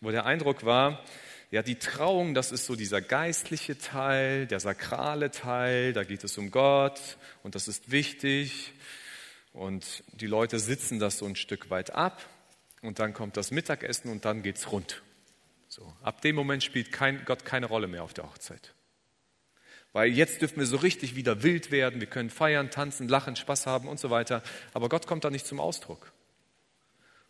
[0.00, 1.04] wo der Eindruck war,
[1.52, 6.36] ja, die Trauung, das ist so dieser geistliche Teil, der sakrale Teil, da geht es
[6.36, 8.72] um Gott und das ist wichtig
[9.52, 12.28] und die Leute sitzen das so ein Stück weit ab
[12.82, 15.00] und dann kommt das Mittagessen und dann geht's rund.
[15.68, 18.74] So, ab dem Moment spielt kein, Gott keine Rolle mehr auf der Hochzeit.
[19.94, 23.66] Weil jetzt dürfen wir so richtig wieder wild werden, wir können feiern, tanzen, lachen, Spaß
[23.66, 24.42] haben und so weiter.
[24.72, 26.12] Aber Gott kommt da nicht zum Ausdruck.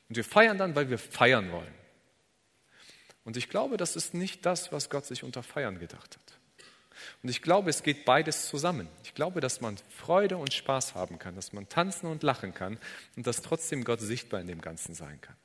[0.08, 1.74] Und wir feiern dann, weil wir feiern wollen.
[3.22, 6.38] Und ich glaube, das ist nicht das, was Gott sich unter Feiern gedacht hat.
[7.22, 8.88] Und ich glaube, es geht beides zusammen.
[9.02, 12.78] Ich glaube, dass man Freude und Spaß haben kann, dass man tanzen und lachen kann
[13.14, 15.36] und dass trotzdem Gott sichtbar in dem Ganzen sein kann.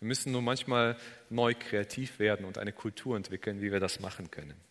[0.00, 0.98] Wir müssen nur manchmal
[1.30, 4.68] neu kreativ werden und eine Kultur entwickeln, wie wir das machen können.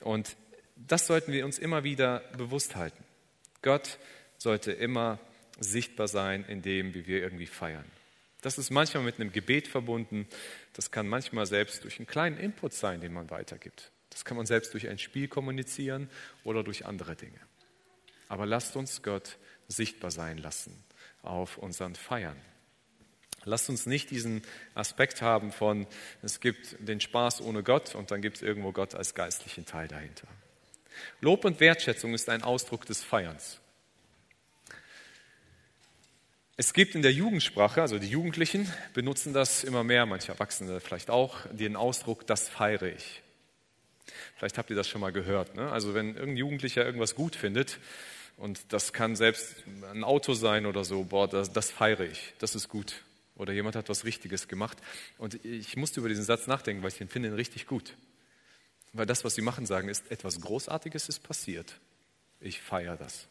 [0.00, 0.36] Und
[0.76, 3.04] das sollten wir uns immer wieder bewusst halten.
[3.62, 3.98] Gott
[4.38, 5.18] sollte immer
[5.58, 7.84] sichtbar sein in dem, wie wir irgendwie feiern.
[8.40, 10.26] Das ist manchmal mit einem Gebet verbunden.
[10.72, 13.92] Das kann manchmal selbst durch einen kleinen Input sein, den man weitergibt.
[14.08, 16.08] Das kann man selbst durch ein Spiel kommunizieren
[16.42, 17.38] oder durch andere Dinge.
[18.28, 19.36] Aber lasst uns Gott
[19.68, 20.84] sichtbar sein lassen
[21.22, 22.36] auf unseren Feiern.
[23.44, 24.42] Lasst uns nicht diesen
[24.74, 25.86] Aspekt haben von,
[26.22, 29.88] es gibt den Spaß ohne Gott und dann gibt es irgendwo Gott als geistlichen Teil
[29.88, 30.28] dahinter.
[31.20, 33.60] Lob und Wertschätzung ist ein Ausdruck des Feierns.
[36.56, 41.08] Es gibt in der Jugendsprache, also die Jugendlichen benutzen das immer mehr, manche Erwachsene vielleicht
[41.08, 43.22] auch, den Ausdruck, das feiere ich.
[44.36, 45.54] Vielleicht habt ihr das schon mal gehört.
[45.54, 45.72] Ne?
[45.72, 47.78] Also wenn irgendein Jugendlicher irgendwas gut findet,
[48.36, 49.54] und das kann selbst
[49.92, 53.02] ein Auto sein oder so, boah, das, das feiere ich, das ist gut.
[53.40, 54.76] Oder jemand hat was Richtiges gemacht.
[55.16, 57.96] Und ich musste über diesen Satz nachdenken, weil ich den finde richtig gut.
[58.92, 61.80] Weil das, was sie machen, sagen, ist, etwas Großartiges ist passiert.
[62.40, 63.28] Ich feiere das.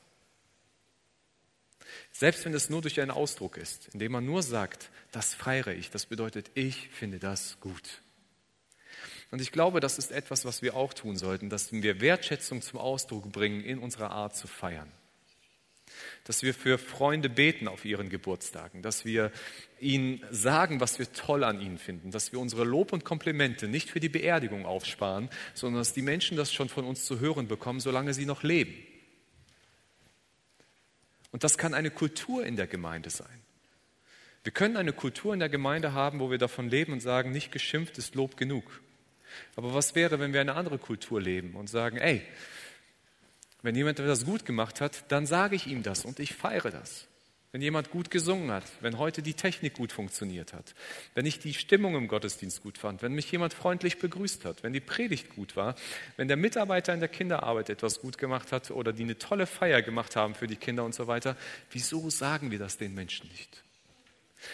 [2.11, 5.91] Selbst wenn es nur durch einen Ausdruck ist, indem man nur sagt, das feiere ich,
[5.91, 8.01] das bedeutet, ich finde das gut.
[9.31, 12.79] Und ich glaube, das ist etwas, was wir auch tun sollten, dass wir Wertschätzung zum
[12.79, 14.91] Ausdruck bringen in unserer Art zu feiern.
[16.25, 19.31] Dass wir für Freunde beten auf ihren Geburtstagen, dass wir
[19.79, 23.89] ihnen sagen, was wir toll an ihnen finden, dass wir unsere Lob und Komplimente nicht
[23.89, 27.79] für die Beerdigung aufsparen, sondern dass die Menschen das schon von uns zu hören bekommen,
[27.79, 28.75] solange sie noch leben.
[31.31, 33.27] Und das kann eine Kultur in der Gemeinde sein.
[34.43, 37.51] Wir können eine Kultur in der Gemeinde haben, wo wir davon leben und sagen, nicht
[37.51, 38.81] geschimpft ist Lob genug.
[39.55, 42.23] Aber was wäre, wenn wir eine andere Kultur leben und sagen, ey,
[43.61, 47.07] wenn jemand etwas gut gemacht hat, dann sage ich ihm das und ich feiere das.
[47.51, 50.75] Wenn jemand gut gesungen hat, wenn heute die Technik gut funktioniert hat,
[51.15, 54.71] wenn ich die Stimmung im Gottesdienst gut fand, wenn mich jemand freundlich begrüßt hat, wenn
[54.71, 55.73] die Predigt gut war,
[56.15, 59.81] wenn der Mitarbeiter in der Kinderarbeit etwas gut gemacht hat oder die eine tolle Feier
[59.81, 61.35] gemacht haben für die Kinder und so weiter,
[61.71, 63.63] wieso sagen wir das den Menschen nicht?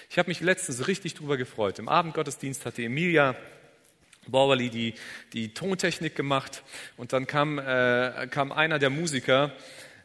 [0.09, 1.79] Ich habe mich letztens richtig darüber gefreut.
[1.79, 3.35] Im Abendgottesdienst hatte Emilia
[4.27, 4.93] Bauerli die,
[5.33, 6.63] die Tontechnik gemacht
[6.97, 9.51] und dann kam, äh, kam einer der Musiker,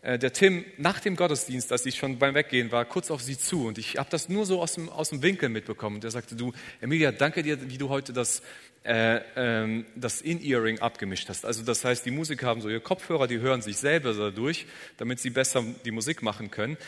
[0.03, 3.37] äh, der Tim, nach dem Gottesdienst, als ich schon beim Weggehen war, kurz auf sie
[3.37, 5.97] zu und ich habe das nur so aus dem, aus dem Winkel mitbekommen.
[5.97, 8.43] Und er sagte, du, Emilia, danke dir, wie du heute das,
[8.83, 11.45] äh, ähm, das In-Earing abgemischt hast.
[11.45, 14.67] Also das heißt, die Musiker haben so ihre Kopfhörer, die hören sich selber dadurch,
[14.97, 16.79] damit sie besser die Musik machen können.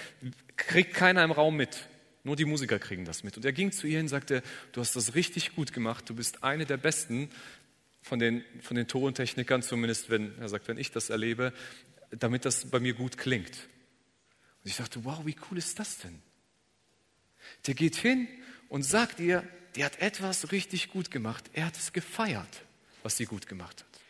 [0.57, 1.87] Kriegt keiner im Raum mit.
[2.25, 3.37] Nur die Musiker kriegen das mit.
[3.37, 4.43] Und er ging zu ihr und sagte,
[4.73, 7.31] du hast das richtig gut gemacht, du bist eine der Besten
[8.03, 11.53] von den, von den Tontechnikern, zumindest wenn, er sagt, wenn ich das erlebe,
[12.11, 13.69] damit das bei mir gut klingt.
[14.63, 16.21] Und ich dachte, wow, wie cool ist das denn?
[17.67, 18.29] Der geht hin
[18.69, 21.51] und sagt ihr, der hat etwas richtig gut gemacht.
[21.53, 22.63] Er hat es gefeiert,
[23.03, 24.01] was sie gut gemacht hat.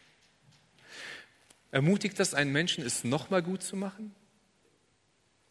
[1.70, 4.14] Ermutigt das einen Menschen, es nochmal gut zu machen?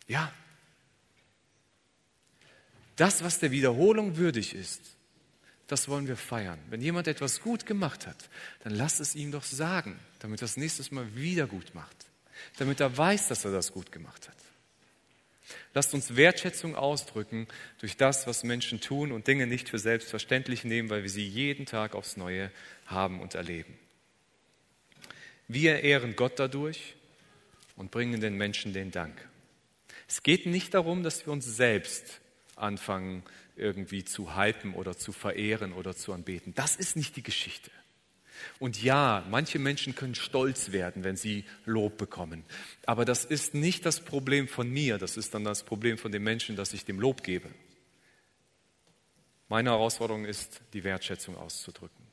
[0.07, 0.31] Ja,
[3.01, 4.79] das, was der Wiederholung würdig ist,
[5.65, 6.59] das wollen wir feiern.
[6.69, 8.29] Wenn jemand etwas gut gemacht hat,
[8.63, 11.95] dann lass es ihm doch sagen, damit er das nächstes Mal wieder gut macht.
[12.57, 14.35] Damit er weiß, dass er das gut gemacht hat.
[15.73, 17.47] Lasst uns Wertschätzung ausdrücken
[17.79, 21.65] durch das, was Menschen tun und Dinge nicht für selbstverständlich nehmen, weil wir sie jeden
[21.65, 22.51] Tag aufs Neue
[22.85, 23.79] haben und erleben.
[25.47, 26.95] Wir ehren Gott dadurch
[27.75, 29.27] und bringen den Menschen den Dank.
[30.07, 32.20] Es geht nicht darum, dass wir uns selbst
[32.61, 33.23] anfangen
[33.55, 36.53] irgendwie zu hypen oder zu verehren oder zu anbeten.
[36.55, 37.71] Das ist nicht die Geschichte.
[38.59, 42.43] Und ja, manche Menschen können stolz werden, wenn sie Lob bekommen.
[42.85, 46.23] Aber das ist nicht das Problem von mir, das ist dann das Problem von dem
[46.23, 47.49] Menschen, dass ich dem Lob gebe.
[49.47, 52.05] Meine Herausforderung ist, die Wertschätzung auszudrücken.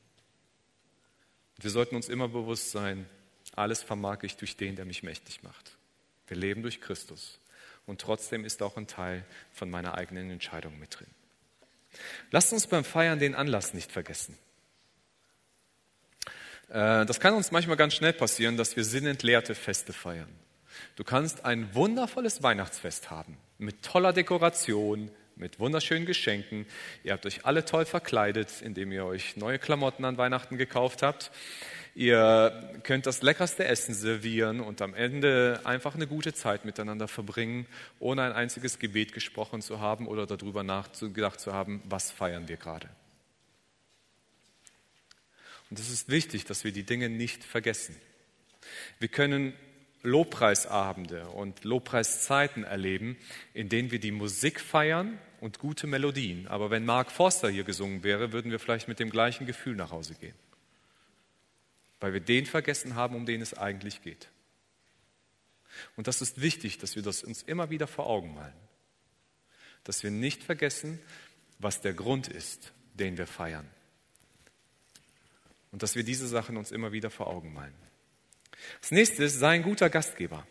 [1.57, 3.05] Wir sollten uns immer bewusst sein,
[3.55, 5.77] alles vermag ich durch den, der mich mächtig macht.
[6.27, 7.39] Wir leben durch Christus
[7.89, 11.07] und trotzdem ist auch ein Teil von meiner eigenen Entscheidung mit drin.
[12.31, 14.37] Lasst uns beim Feiern den Anlass nicht vergessen.
[16.69, 20.29] Äh, das kann uns manchmal ganz schnell passieren, dass wir sinnentleerte Feste feiern.
[20.95, 26.67] Du kannst ein wundervolles Weihnachtsfest haben mit toller Dekoration, mit wunderschönen Geschenken.
[27.03, 31.31] Ihr habt euch alle toll verkleidet, indem ihr euch neue Klamotten an Weihnachten gekauft habt.
[31.95, 37.65] Ihr könnt das leckerste Essen servieren und am Ende einfach eine gute Zeit miteinander verbringen,
[37.99, 42.57] ohne ein einziges Gebet gesprochen zu haben oder darüber nachgedacht zu haben, was feiern wir
[42.57, 42.89] gerade.
[45.69, 47.95] Und es ist wichtig, dass wir die Dinge nicht vergessen.
[48.99, 49.53] Wir können
[50.01, 53.17] Lobpreisabende und Lobpreiszeiten erleben,
[53.53, 56.47] in denen wir die Musik feiern und gute Melodien.
[56.47, 59.91] Aber wenn Mark Forster hier gesungen wäre, würden wir vielleicht mit dem gleichen Gefühl nach
[59.91, 60.35] Hause gehen
[61.99, 64.29] weil wir den vergessen haben, um den es eigentlich geht.
[65.95, 68.53] Und das ist wichtig, dass wir das uns immer wieder vor Augen malen.
[69.83, 70.99] Dass wir nicht vergessen,
[71.59, 73.69] was der Grund ist, den wir feiern.
[75.71, 77.73] Und dass wir diese Sachen uns immer wieder vor Augen malen.
[78.81, 80.45] Das nächste ist, sei ein guter Gastgeber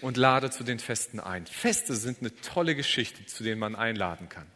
[0.00, 1.46] und lade zu den Festen ein.
[1.46, 4.50] Feste sind eine tolle Geschichte, zu denen man einladen kann.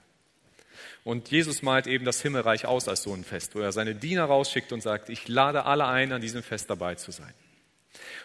[1.05, 4.25] Und Jesus malt eben das Himmelreich aus als so ein Fest, wo er seine Diener
[4.25, 7.33] rausschickt und sagt, ich lade alle ein, an diesem Fest dabei zu sein.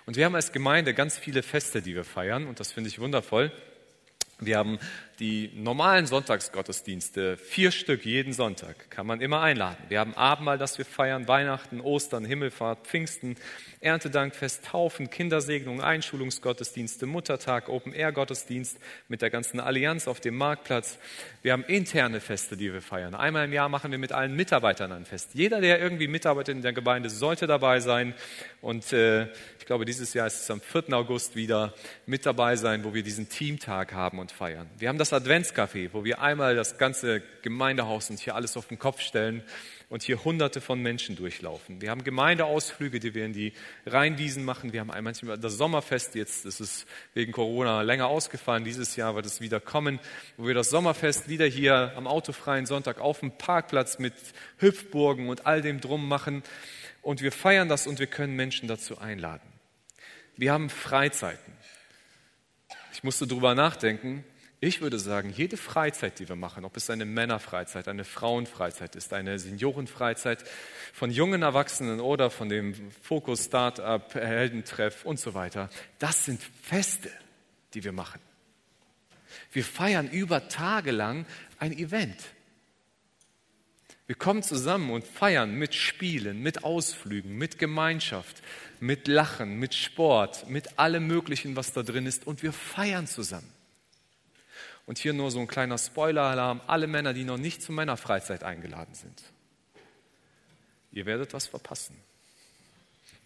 [0.06, 3.00] Und wir haben als Gemeinde ganz viele Feste, die wir feiern und das finde ich
[3.00, 3.52] wundervoll.
[4.40, 4.80] Wir haben
[5.20, 9.82] die normalen Sonntagsgottesdienste, vier Stück jeden Sonntag, kann man immer einladen.
[9.88, 13.38] Wir haben Abendmahl, das wir feiern, Weihnachten, Ostern, Himmelfahrt, Pfingsten,
[13.80, 18.78] Erntedankfest, Taufen, Kindersegnung, Einschulungsgottesdienste, Muttertag, Open-Air-Gottesdienst
[19.08, 20.98] mit der ganzen Allianz auf dem Marktplatz.
[21.42, 23.16] Wir haben interne Feste, die wir feiern.
[23.16, 25.30] Einmal im Jahr machen wir mit allen Mitarbeitern ein Fest.
[25.34, 28.14] Jeder, der irgendwie mitarbeitet in der Gemeinde, sollte dabei sein.
[28.60, 29.28] Und äh,
[29.66, 30.94] ich glaube, dieses Jahr ist es am 4.
[30.94, 31.74] August wieder
[32.06, 34.70] mit dabei sein, wo wir diesen Teamtag haben und feiern.
[34.78, 38.78] Wir haben das Adventscafé, wo wir einmal das ganze Gemeindehaus und hier alles auf den
[38.78, 39.42] Kopf stellen
[39.90, 41.82] und hier hunderte von Menschen durchlaufen.
[41.82, 43.54] Wir haben Gemeindeausflüge, die wir in die
[43.88, 44.72] Rheinwiesen machen.
[44.72, 46.86] Wir haben einmal das Sommerfest, jetzt ist es
[47.16, 48.66] wegen Corona länger ausgefallen.
[48.66, 50.00] Dieses Jahr wird es wieder kommen,
[50.38, 54.14] wo wir das Sommerfest wieder hier am autofreien Sonntag auf dem Parkplatz mit
[54.60, 56.44] Hüpfburgen und all dem drum machen.
[57.02, 59.55] Und wir feiern das und wir können Menschen dazu einladen.
[60.38, 61.54] Wir haben Freizeiten.
[62.94, 64.24] Ich musste drüber nachdenken.
[64.60, 69.14] Ich würde sagen, jede Freizeit, die wir machen, ob es eine Männerfreizeit, eine Frauenfreizeit ist,
[69.14, 70.44] eine Seniorenfreizeit
[70.94, 75.70] von jungen Erwachsenen oder von dem Fokus Startup, Heldentreff und so weiter,
[76.00, 77.12] das sind Feste,
[77.74, 78.22] die wir machen.
[79.52, 81.26] Wir feiern über Tage lang
[81.60, 82.18] ein Event.
[84.08, 88.44] Wir kommen zusammen und feiern mit Spielen, mit Ausflügen, mit Gemeinschaft,
[88.80, 93.52] mit Lachen, mit Sport, mit allem Möglichen, was da drin ist und wir feiern zusammen.
[94.86, 96.62] Und hier nur so ein kleiner Spoiler-Alarm.
[96.68, 99.24] Alle Männer, die noch nicht zur Männerfreizeit eingeladen sind.
[100.92, 101.96] Ihr werdet was verpassen.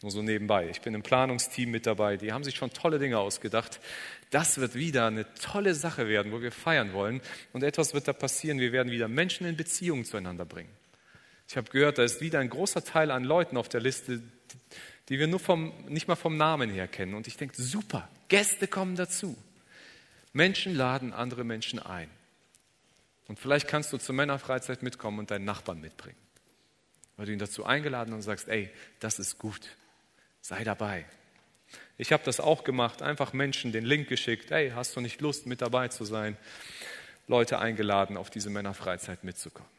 [0.02, 0.70] Nur so nebenbei.
[0.70, 2.16] Ich bin im Planungsteam mit dabei.
[2.16, 3.82] Die haben sich schon tolle Dinge ausgedacht.
[4.30, 7.22] Das wird wieder eine tolle Sache werden, wo wir feiern wollen.
[7.52, 8.60] Und etwas wird da passieren.
[8.60, 10.70] Wir werden wieder Menschen in Beziehung zueinander bringen.
[11.50, 14.22] Ich habe gehört, da ist wieder ein großer Teil an Leuten auf der Liste,
[15.10, 17.16] die wir nur vom, nicht mal vom Namen her kennen.
[17.16, 19.36] Und ich denke, super, Gäste kommen dazu.
[20.32, 22.10] Menschen laden andere Menschen ein.
[23.28, 26.18] Und vielleicht kannst du zur Männerfreizeit mitkommen und deinen Nachbarn mitbringen.
[27.18, 28.70] Weil du ihn dazu eingeladen und sagst, ey,
[29.00, 29.76] das ist gut,
[30.50, 31.06] sei dabei.
[31.98, 35.46] Ich habe das auch gemacht, einfach Menschen den Link geschickt, ey, hast du nicht Lust,
[35.46, 36.38] mit dabei zu sein?
[37.28, 39.70] Leute eingeladen, auf diese Männerfreizeit mitzukommen.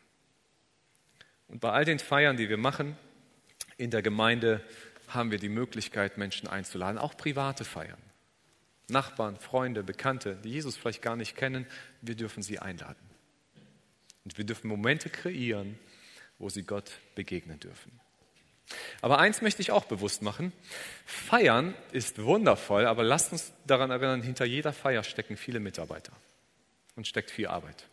[1.49, 2.97] Und bei all den Feiern, die wir machen
[3.79, 4.65] in der Gemeinde,
[5.09, 7.99] haben wir die Möglichkeit, Menschen einzuladen, auch private Feiern.
[8.89, 11.67] Nachbarn, Freunde, Bekannte, die Jesus vielleicht gar nicht kennen,
[12.01, 13.11] wir dürfen sie einladen.
[14.25, 15.77] Und wir dürfen Momente kreieren,
[16.39, 17.91] wo sie Gott begegnen dürfen.
[19.01, 20.53] Aber eins möchte ich auch bewusst machen.
[21.05, 26.13] Feiern ist wundervoll, aber lasst uns daran erinnern, hinter jeder Feier stecken viele Mitarbeiter
[26.97, 27.87] und steckt viel Arbeit.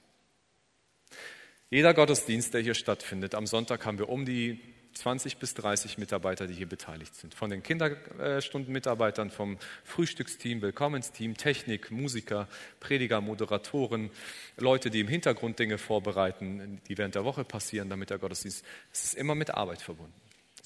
[1.69, 4.59] Jeder Gottesdienst, der hier stattfindet, am Sonntag haben wir um die
[4.93, 7.36] 20 bis 30 Mitarbeiter, die hier beteiligt sind.
[7.36, 12.47] Von den Kinderstundenmitarbeitern, vom Frühstücksteam, Willkommensteam, Technik, Musiker,
[12.80, 14.09] Prediger, Moderatoren,
[14.57, 18.65] Leute, die im Hintergrund Dinge vorbereiten, die während der Woche passieren, damit der Gottesdienst.
[18.91, 20.13] Es ist immer mit Arbeit verbunden.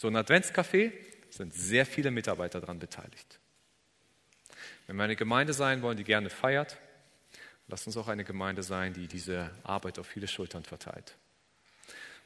[0.01, 0.91] So ein Adventscafé
[1.29, 3.39] sind sehr viele Mitarbeiter daran beteiligt.
[4.87, 6.79] Wenn wir eine Gemeinde sein wollen, die gerne feiert,
[7.67, 11.17] lasst uns auch eine Gemeinde sein, die diese Arbeit auf viele Schultern verteilt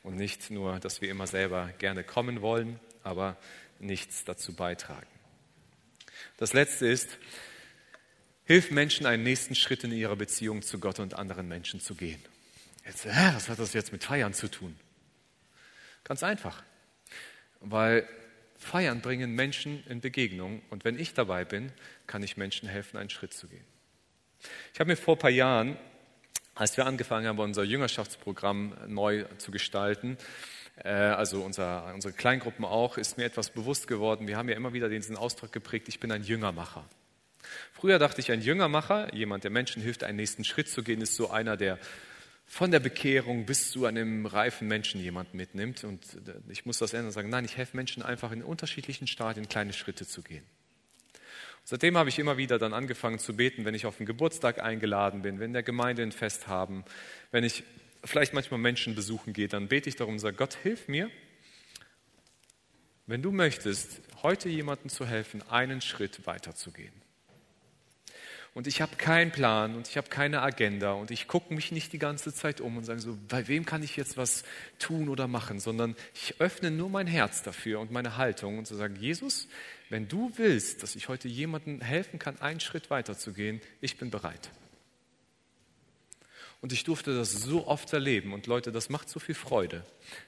[0.03, 3.35] und nicht nur, dass wir immer selber gerne kommen wollen, aber
[3.79, 5.09] nichts dazu beitragen.
[6.37, 7.17] Das Letzte ist,
[8.45, 12.23] hilf Menschen einen nächsten Schritt in ihrer Beziehung zu Gott und anderen Menschen zu gehen.
[12.85, 14.79] Jetzt, was hat das jetzt mit Feiern zu tun?
[16.05, 16.63] Ganz einfach,
[17.65, 18.07] weil
[18.57, 21.71] Feiern bringen Menschen in Begegnung und wenn ich dabei bin,
[22.07, 23.65] kann ich Menschen helfen, einen Schritt zu gehen.
[24.73, 25.77] Ich habe mir vor ein paar Jahren
[26.55, 30.17] als wir angefangen haben, unser Jüngerschaftsprogramm neu zu gestalten,
[30.83, 34.27] äh, also unser, unsere Kleingruppen auch, ist mir etwas bewusst geworden.
[34.27, 36.85] Wir haben ja immer wieder diesen Ausdruck geprägt, ich bin ein Jüngermacher.
[37.73, 41.15] Früher dachte ich, ein Jüngermacher, jemand, der Menschen hilft, einen nächsten Schritt zu gehen, ist
[41.15, 41.77] so einer, der
[42.45, 45.83] von der Bekehrung bis zu einem reifen Menschen jemanden mitnimmt.
[45.83, 49.07] Und äh, ich muss das ändern und sagen, nein, ich helfe Menschen einfach in unterschiedlichen
[49.07, 50.43] Stadien kleine Schritte zu gehen.
[51.63, 55.23] Seitdem habe ich immer wieder dann angefangen zu beten, wenn ich auf einen Geburtstag eingeladen
[55.23, 56.85] bin, wenn der Gemeinde ein Fest haben,
[57.31, 57.63] wenn ich
[58.03, 61.09] vielleicht manchmal Menschen besuchen gehe, dann bete ich darum und sage, Gott, hilf mir,
[63.07, 66.93] wenn du möchtest, heute jemandem zu helfen, einen Schritt weiterzugehen.
[68.55, 71.91] Und ich habe keinen Plan und ich habe keine Agenda und ich gucke mich nicht
[71.91, 74.45] die ganze Zeit um und sage so, bei wem kann ich jetzt was
[74.79, 78.75] tun oder machen, sondern ich öffne nur mein Herz dafür und meine Haltung und zu
[78.75, 79.49] so sagen, Jesus,
[79.89, 83.97] wenn du willst, dass ich heute jemandem helfen kann, einen Schritt weiter zu gehen, ich
[83.97, 84.49] bin bereit.
[86.61, 88.33] Und ich durfte das so oft erleben.
[88.33, 89.85] Und Leute, das macht so viel Freude,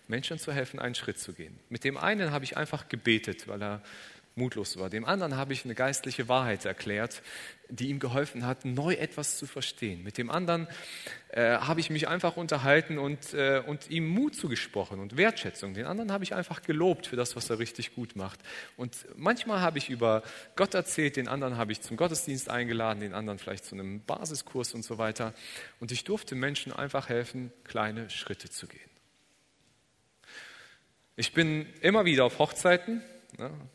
[0.07, 1.57] Menschen zu helfen, einen Schritt zu gehen.
[1.69, 3.81] Mit dem einen habe ich einfach gebetet, weil er
[4.37, 4.89] mutlos war.
[4.89, 7.21] Dem anderen habe ich eine geistliche Wahrheit erklärt,
[7.69, 10.03] die ihm geholfen hat, neu etwas zu verstehen.
[10.03, 10.67] Mit dem anderen
[11.29, 15.73] äh, habe ich mich einfach unterhalten und, äh, und ihm Mut zugesprochen und Wertschätzung.
[15.73, 18.39] Den anderen habe ich einfach gelobt für das, was er richtig gut macht.
[18.77, 20.23] Und manchmal habe ich über
[20.55, 24.73] Gott erzählt, den anderen habe ich zum Gottesdienst eingeladen, den anderen vielleicht zu einem Basiskurs
[24.73, 25.33] und so weiter.
[25.79, 28.79] Und ich durfte Menschen einfach helfen, kleine Schritte zu gehen.
[31.19, 33.01] Ich bin immer wieder auf Hochzeiten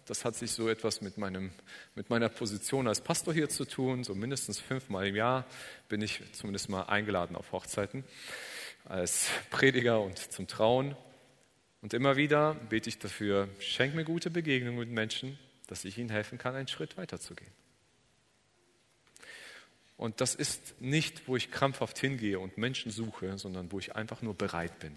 [0.06, 1.52] das hat sich so etwas mit, meinem,
[1.94, 4.02] mit meiner Position als Pastor hier zu tun.
[4.04, 5.44] So mindestens fünfmal im Jahr
[5.88, 8.04] bin ich zumindest mal eingeladen auf Hochzeiten
[8.84, 10.96] als Prediger und zum Trauen.
[11.80, 16.10] Und immer wieder bete ich dafür, schenk mir gute Begegnungen mit Menschen, dass ich ihnen
[16.10, 17.50] helfen kann, einen Schritt weiterzugehen.
[19.96, 24.22] Und das ist nicht, wo ich krampfhaft hingehe und Menschen suche, sondern wo ich einfach
[24.22, 24.96] nur bereit bin.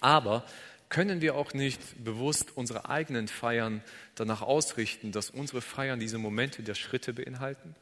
[0.00, 0.44] Aber
[0.92, 3.82] können wir auch nicht bewusst unsere eigenen Feiern
[4.14, 7.74] danach ausrichten, dass unsere Feiern diese Momente der Schritte beinhalten?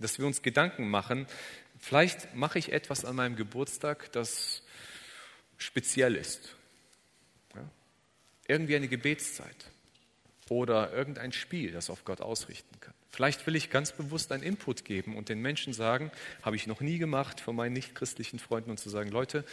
[0.00, 1.28] Dass wir uns Gedanken machen,
[1.78, 4.64] vielleicht mache ich etwas an meinem Geburtstag, das
[5.58, 6.56] speziell ist.
[7.54, 7.70] Ja?
[8.48, 9.70] Irgendwie eine Gebetszeit
[10.48, 12.94] oder irgendein Spiel, das auf Gott ausrichten kann.
[13.10, 16.10] Vielleicht will ich ganz bewusst einen Input geben und den Menschen sagen,
[16.42, 19.44] habe ich noch nie gemacht von meinen nichtchristlichen Freunden und zu sagen, Leute,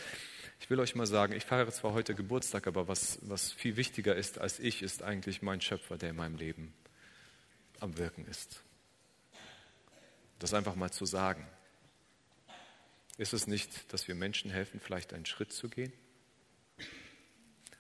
[0.60, 4.16] ich will euch mal sagen, ich feiere zwar heute Geburtstag, aber was, was viel wichtiger
[4.16, 6.74] ist als ich, ist eigentlich mein Schöpfer, der in meinem Leben
[7.80, 8.64] am Wirken ist.
[10.40, 11.48] Das einfach mal zu sagen.
[13.18, 15.92] Ist es nicht, dass wir Menschen helfen, vielleicht einen Schritt zu gehen?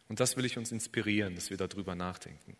[0.08, 2.56] Und das will ich uns inspirieren, dass wir darüber nachdenken.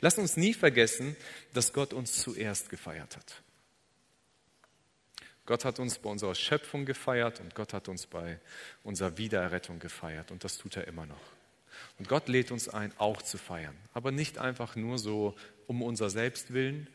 [0.00, 1.16] Lass uns nie vergessen,
[1.52, 3.42] dass Gott uns zuerst gefeiert hat.
[5.50, 8.38] Gott hat uns bei unserer Schöpfung gefeiert und Gott hat uns bei
[8.84, 11.20] unserer Wiedererrettung gefeiert und das tut er immer noch.
[11.98, 15.34] Und Gott lädt uns ein, auch zu feiern, aber nicht einfach nur so
[15.66, 16.86] um unser Selbst willen,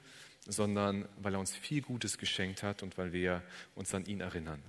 [0.47, 3.41] sondern weil er uns viel Gutes geschenkt hat und weil wir
[3.75, 4.63] uns an ihn erinnern.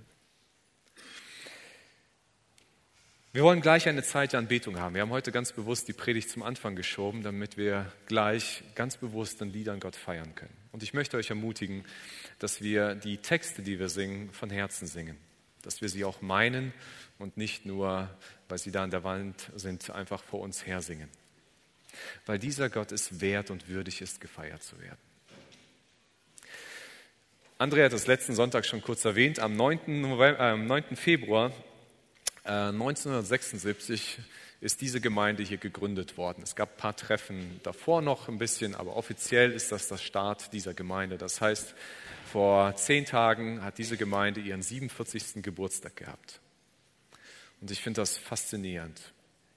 [3.37, 4.95] Wir wollen gleich eine Zeit der Anbetung haben.
[4.95, 9.41] Wir haben heute ganz bewusst die Predigt zum Anfang geschoben, damit wir gleich ganz bewusst
[9.41, 10.57] den Liedern Gott feiern können.
[10.71, 11.85] Und ich möchte euch ermutigen,
[12.39, 15.17] dass wir die Texte, die wir singen, von Herzen singen.
[15.61, 16.73] Dass wir sie auch meinen
[17.19, 18.09] und nicht nur,
[18.49, 21.09] weil sie da an der Wand sind, einfach vor uns her singen.
[22.25, 24.97] Weil dieser Gott es wert und würdig ist, gefeiert zu werden.
[27.59, 29.37] Andrea hat es letzten Sonntag schon kurz erwähnt.
[29.37, 30.01] Am 9.
[30.01, 30.95] November, äh, 9.
[30.95, 31.51] Februar
[32.47, 36.41] 1976 äh, ist diese Gemeinde hier gegründet worden.
[36.43, 40.53] Es gab ein paar Treffen davor noch ein bisschen, aber offiziell ist das der Start
[40.53, 41.17] dieser Gemeinde.
[41.17, 41.75] Das heißt,
[42.31, 45.43] vor zehn Tagen hat diese Gemeinde ihren 47.
[45.43, 46.39] Geburtstag gehabt.
[47.61, 49.13] Und ich finde das faszinierend.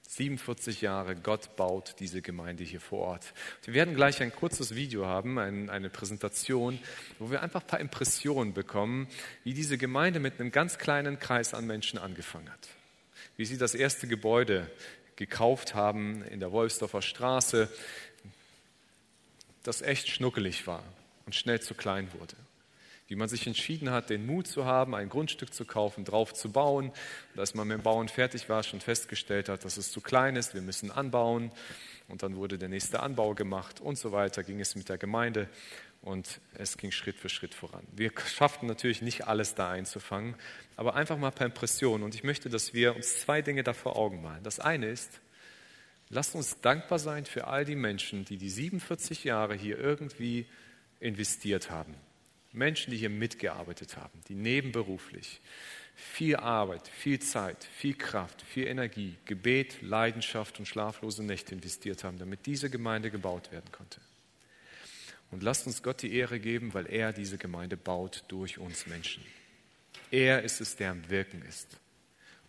[0.07, 3.33] 47 Jahre, Gott baut diese Gemeinde hier vor Ort.
[3.63, 6.79] Wir werden gleich ein kurzes Video haben, eine Präsentation,
[7.17, 9.07] wo wir einfach ein paar Impressionen bekommen,
[9.45, 12.67] wie diese Gemeinde mit einem ganz kleinen Kreis an Menschen angefangen hat
[13.41, 14.69] wie sie das erste Gebäude
[15.15, 17.69] gekauft haben in der Wolfsdorfer Straße,
[19.63, 20.83] das echt schnuckelig war
[21.25, 22.35] und schnell zu klein wurde.
[23.07, 26.51] Wie man sich entschieden hat, den Mut zu haben, ein Grundstück zu kaufen, drauf zu
[26.51, 26.91] bauen.
[27.33, 30.35] Und als man mit dem Bauen fertig war, schon festgestellt hat, dass es zu klein
[30.35, 31.51] ist, wir müssen anbauen.
[32.09, 35.49] Und dann wurde der nächste Anbau gemacht und so weiter, ging es mit der Gemeinde
[36.01, 37.85] und es ging Schritt für Schritt voran.
[37.91, 40.35] Wir schafften natürlich nicht alles da einzufangen,
[40.75, 42.03] aber einfach mal ein paar Impressionen.
[42.03, 44.43] Und ich möchte, dass wir uns zwei Dinge da vor Augen malen.
[44.43, 45.21] Das eine ist,
[46.09, 50.47] lasst uns dankbar sein für all die Menschen, die die 47 Jahre hier irgendwie
[50.99, 51.95] investiert haben.
[52.51, 55.39] Menschen, die hier mitgearbeitet haben, die nebenberuflich
[55.95, 62.17] viel Arbeit, viel Zeit, viel Kraft, viel Energie, Gebet, Leidenschaft und schlaflose Nächte investiert haben,
[62.17, 64.01] damit diese Gemeinde gebaut werden konnte.
[65.31, 69.23] Und lasst uns Gott die Ehre geben, weil er diese Gemeinde baut durch uns Menschen.
[70.11, 71.79] Er ist es, der am Wirken ist.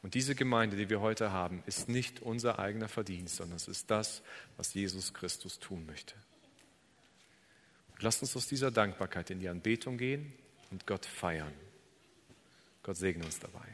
[0.03, 3.89] Und diese Gemeinde, die wir heute haben, ist nicht unser eigener Verdienst, sondern es ist
[3.89, 4.23] das,
[4.57, 6.15] was Jesus Christus tun möchte.
[7.93, 10.33] Und lasst uns aus dieser Dankbarkeit in die Anbetung gehen
[10.73, 11.55] und Gott feiern.
[12.83, 13.69] Gott segne uns dabei.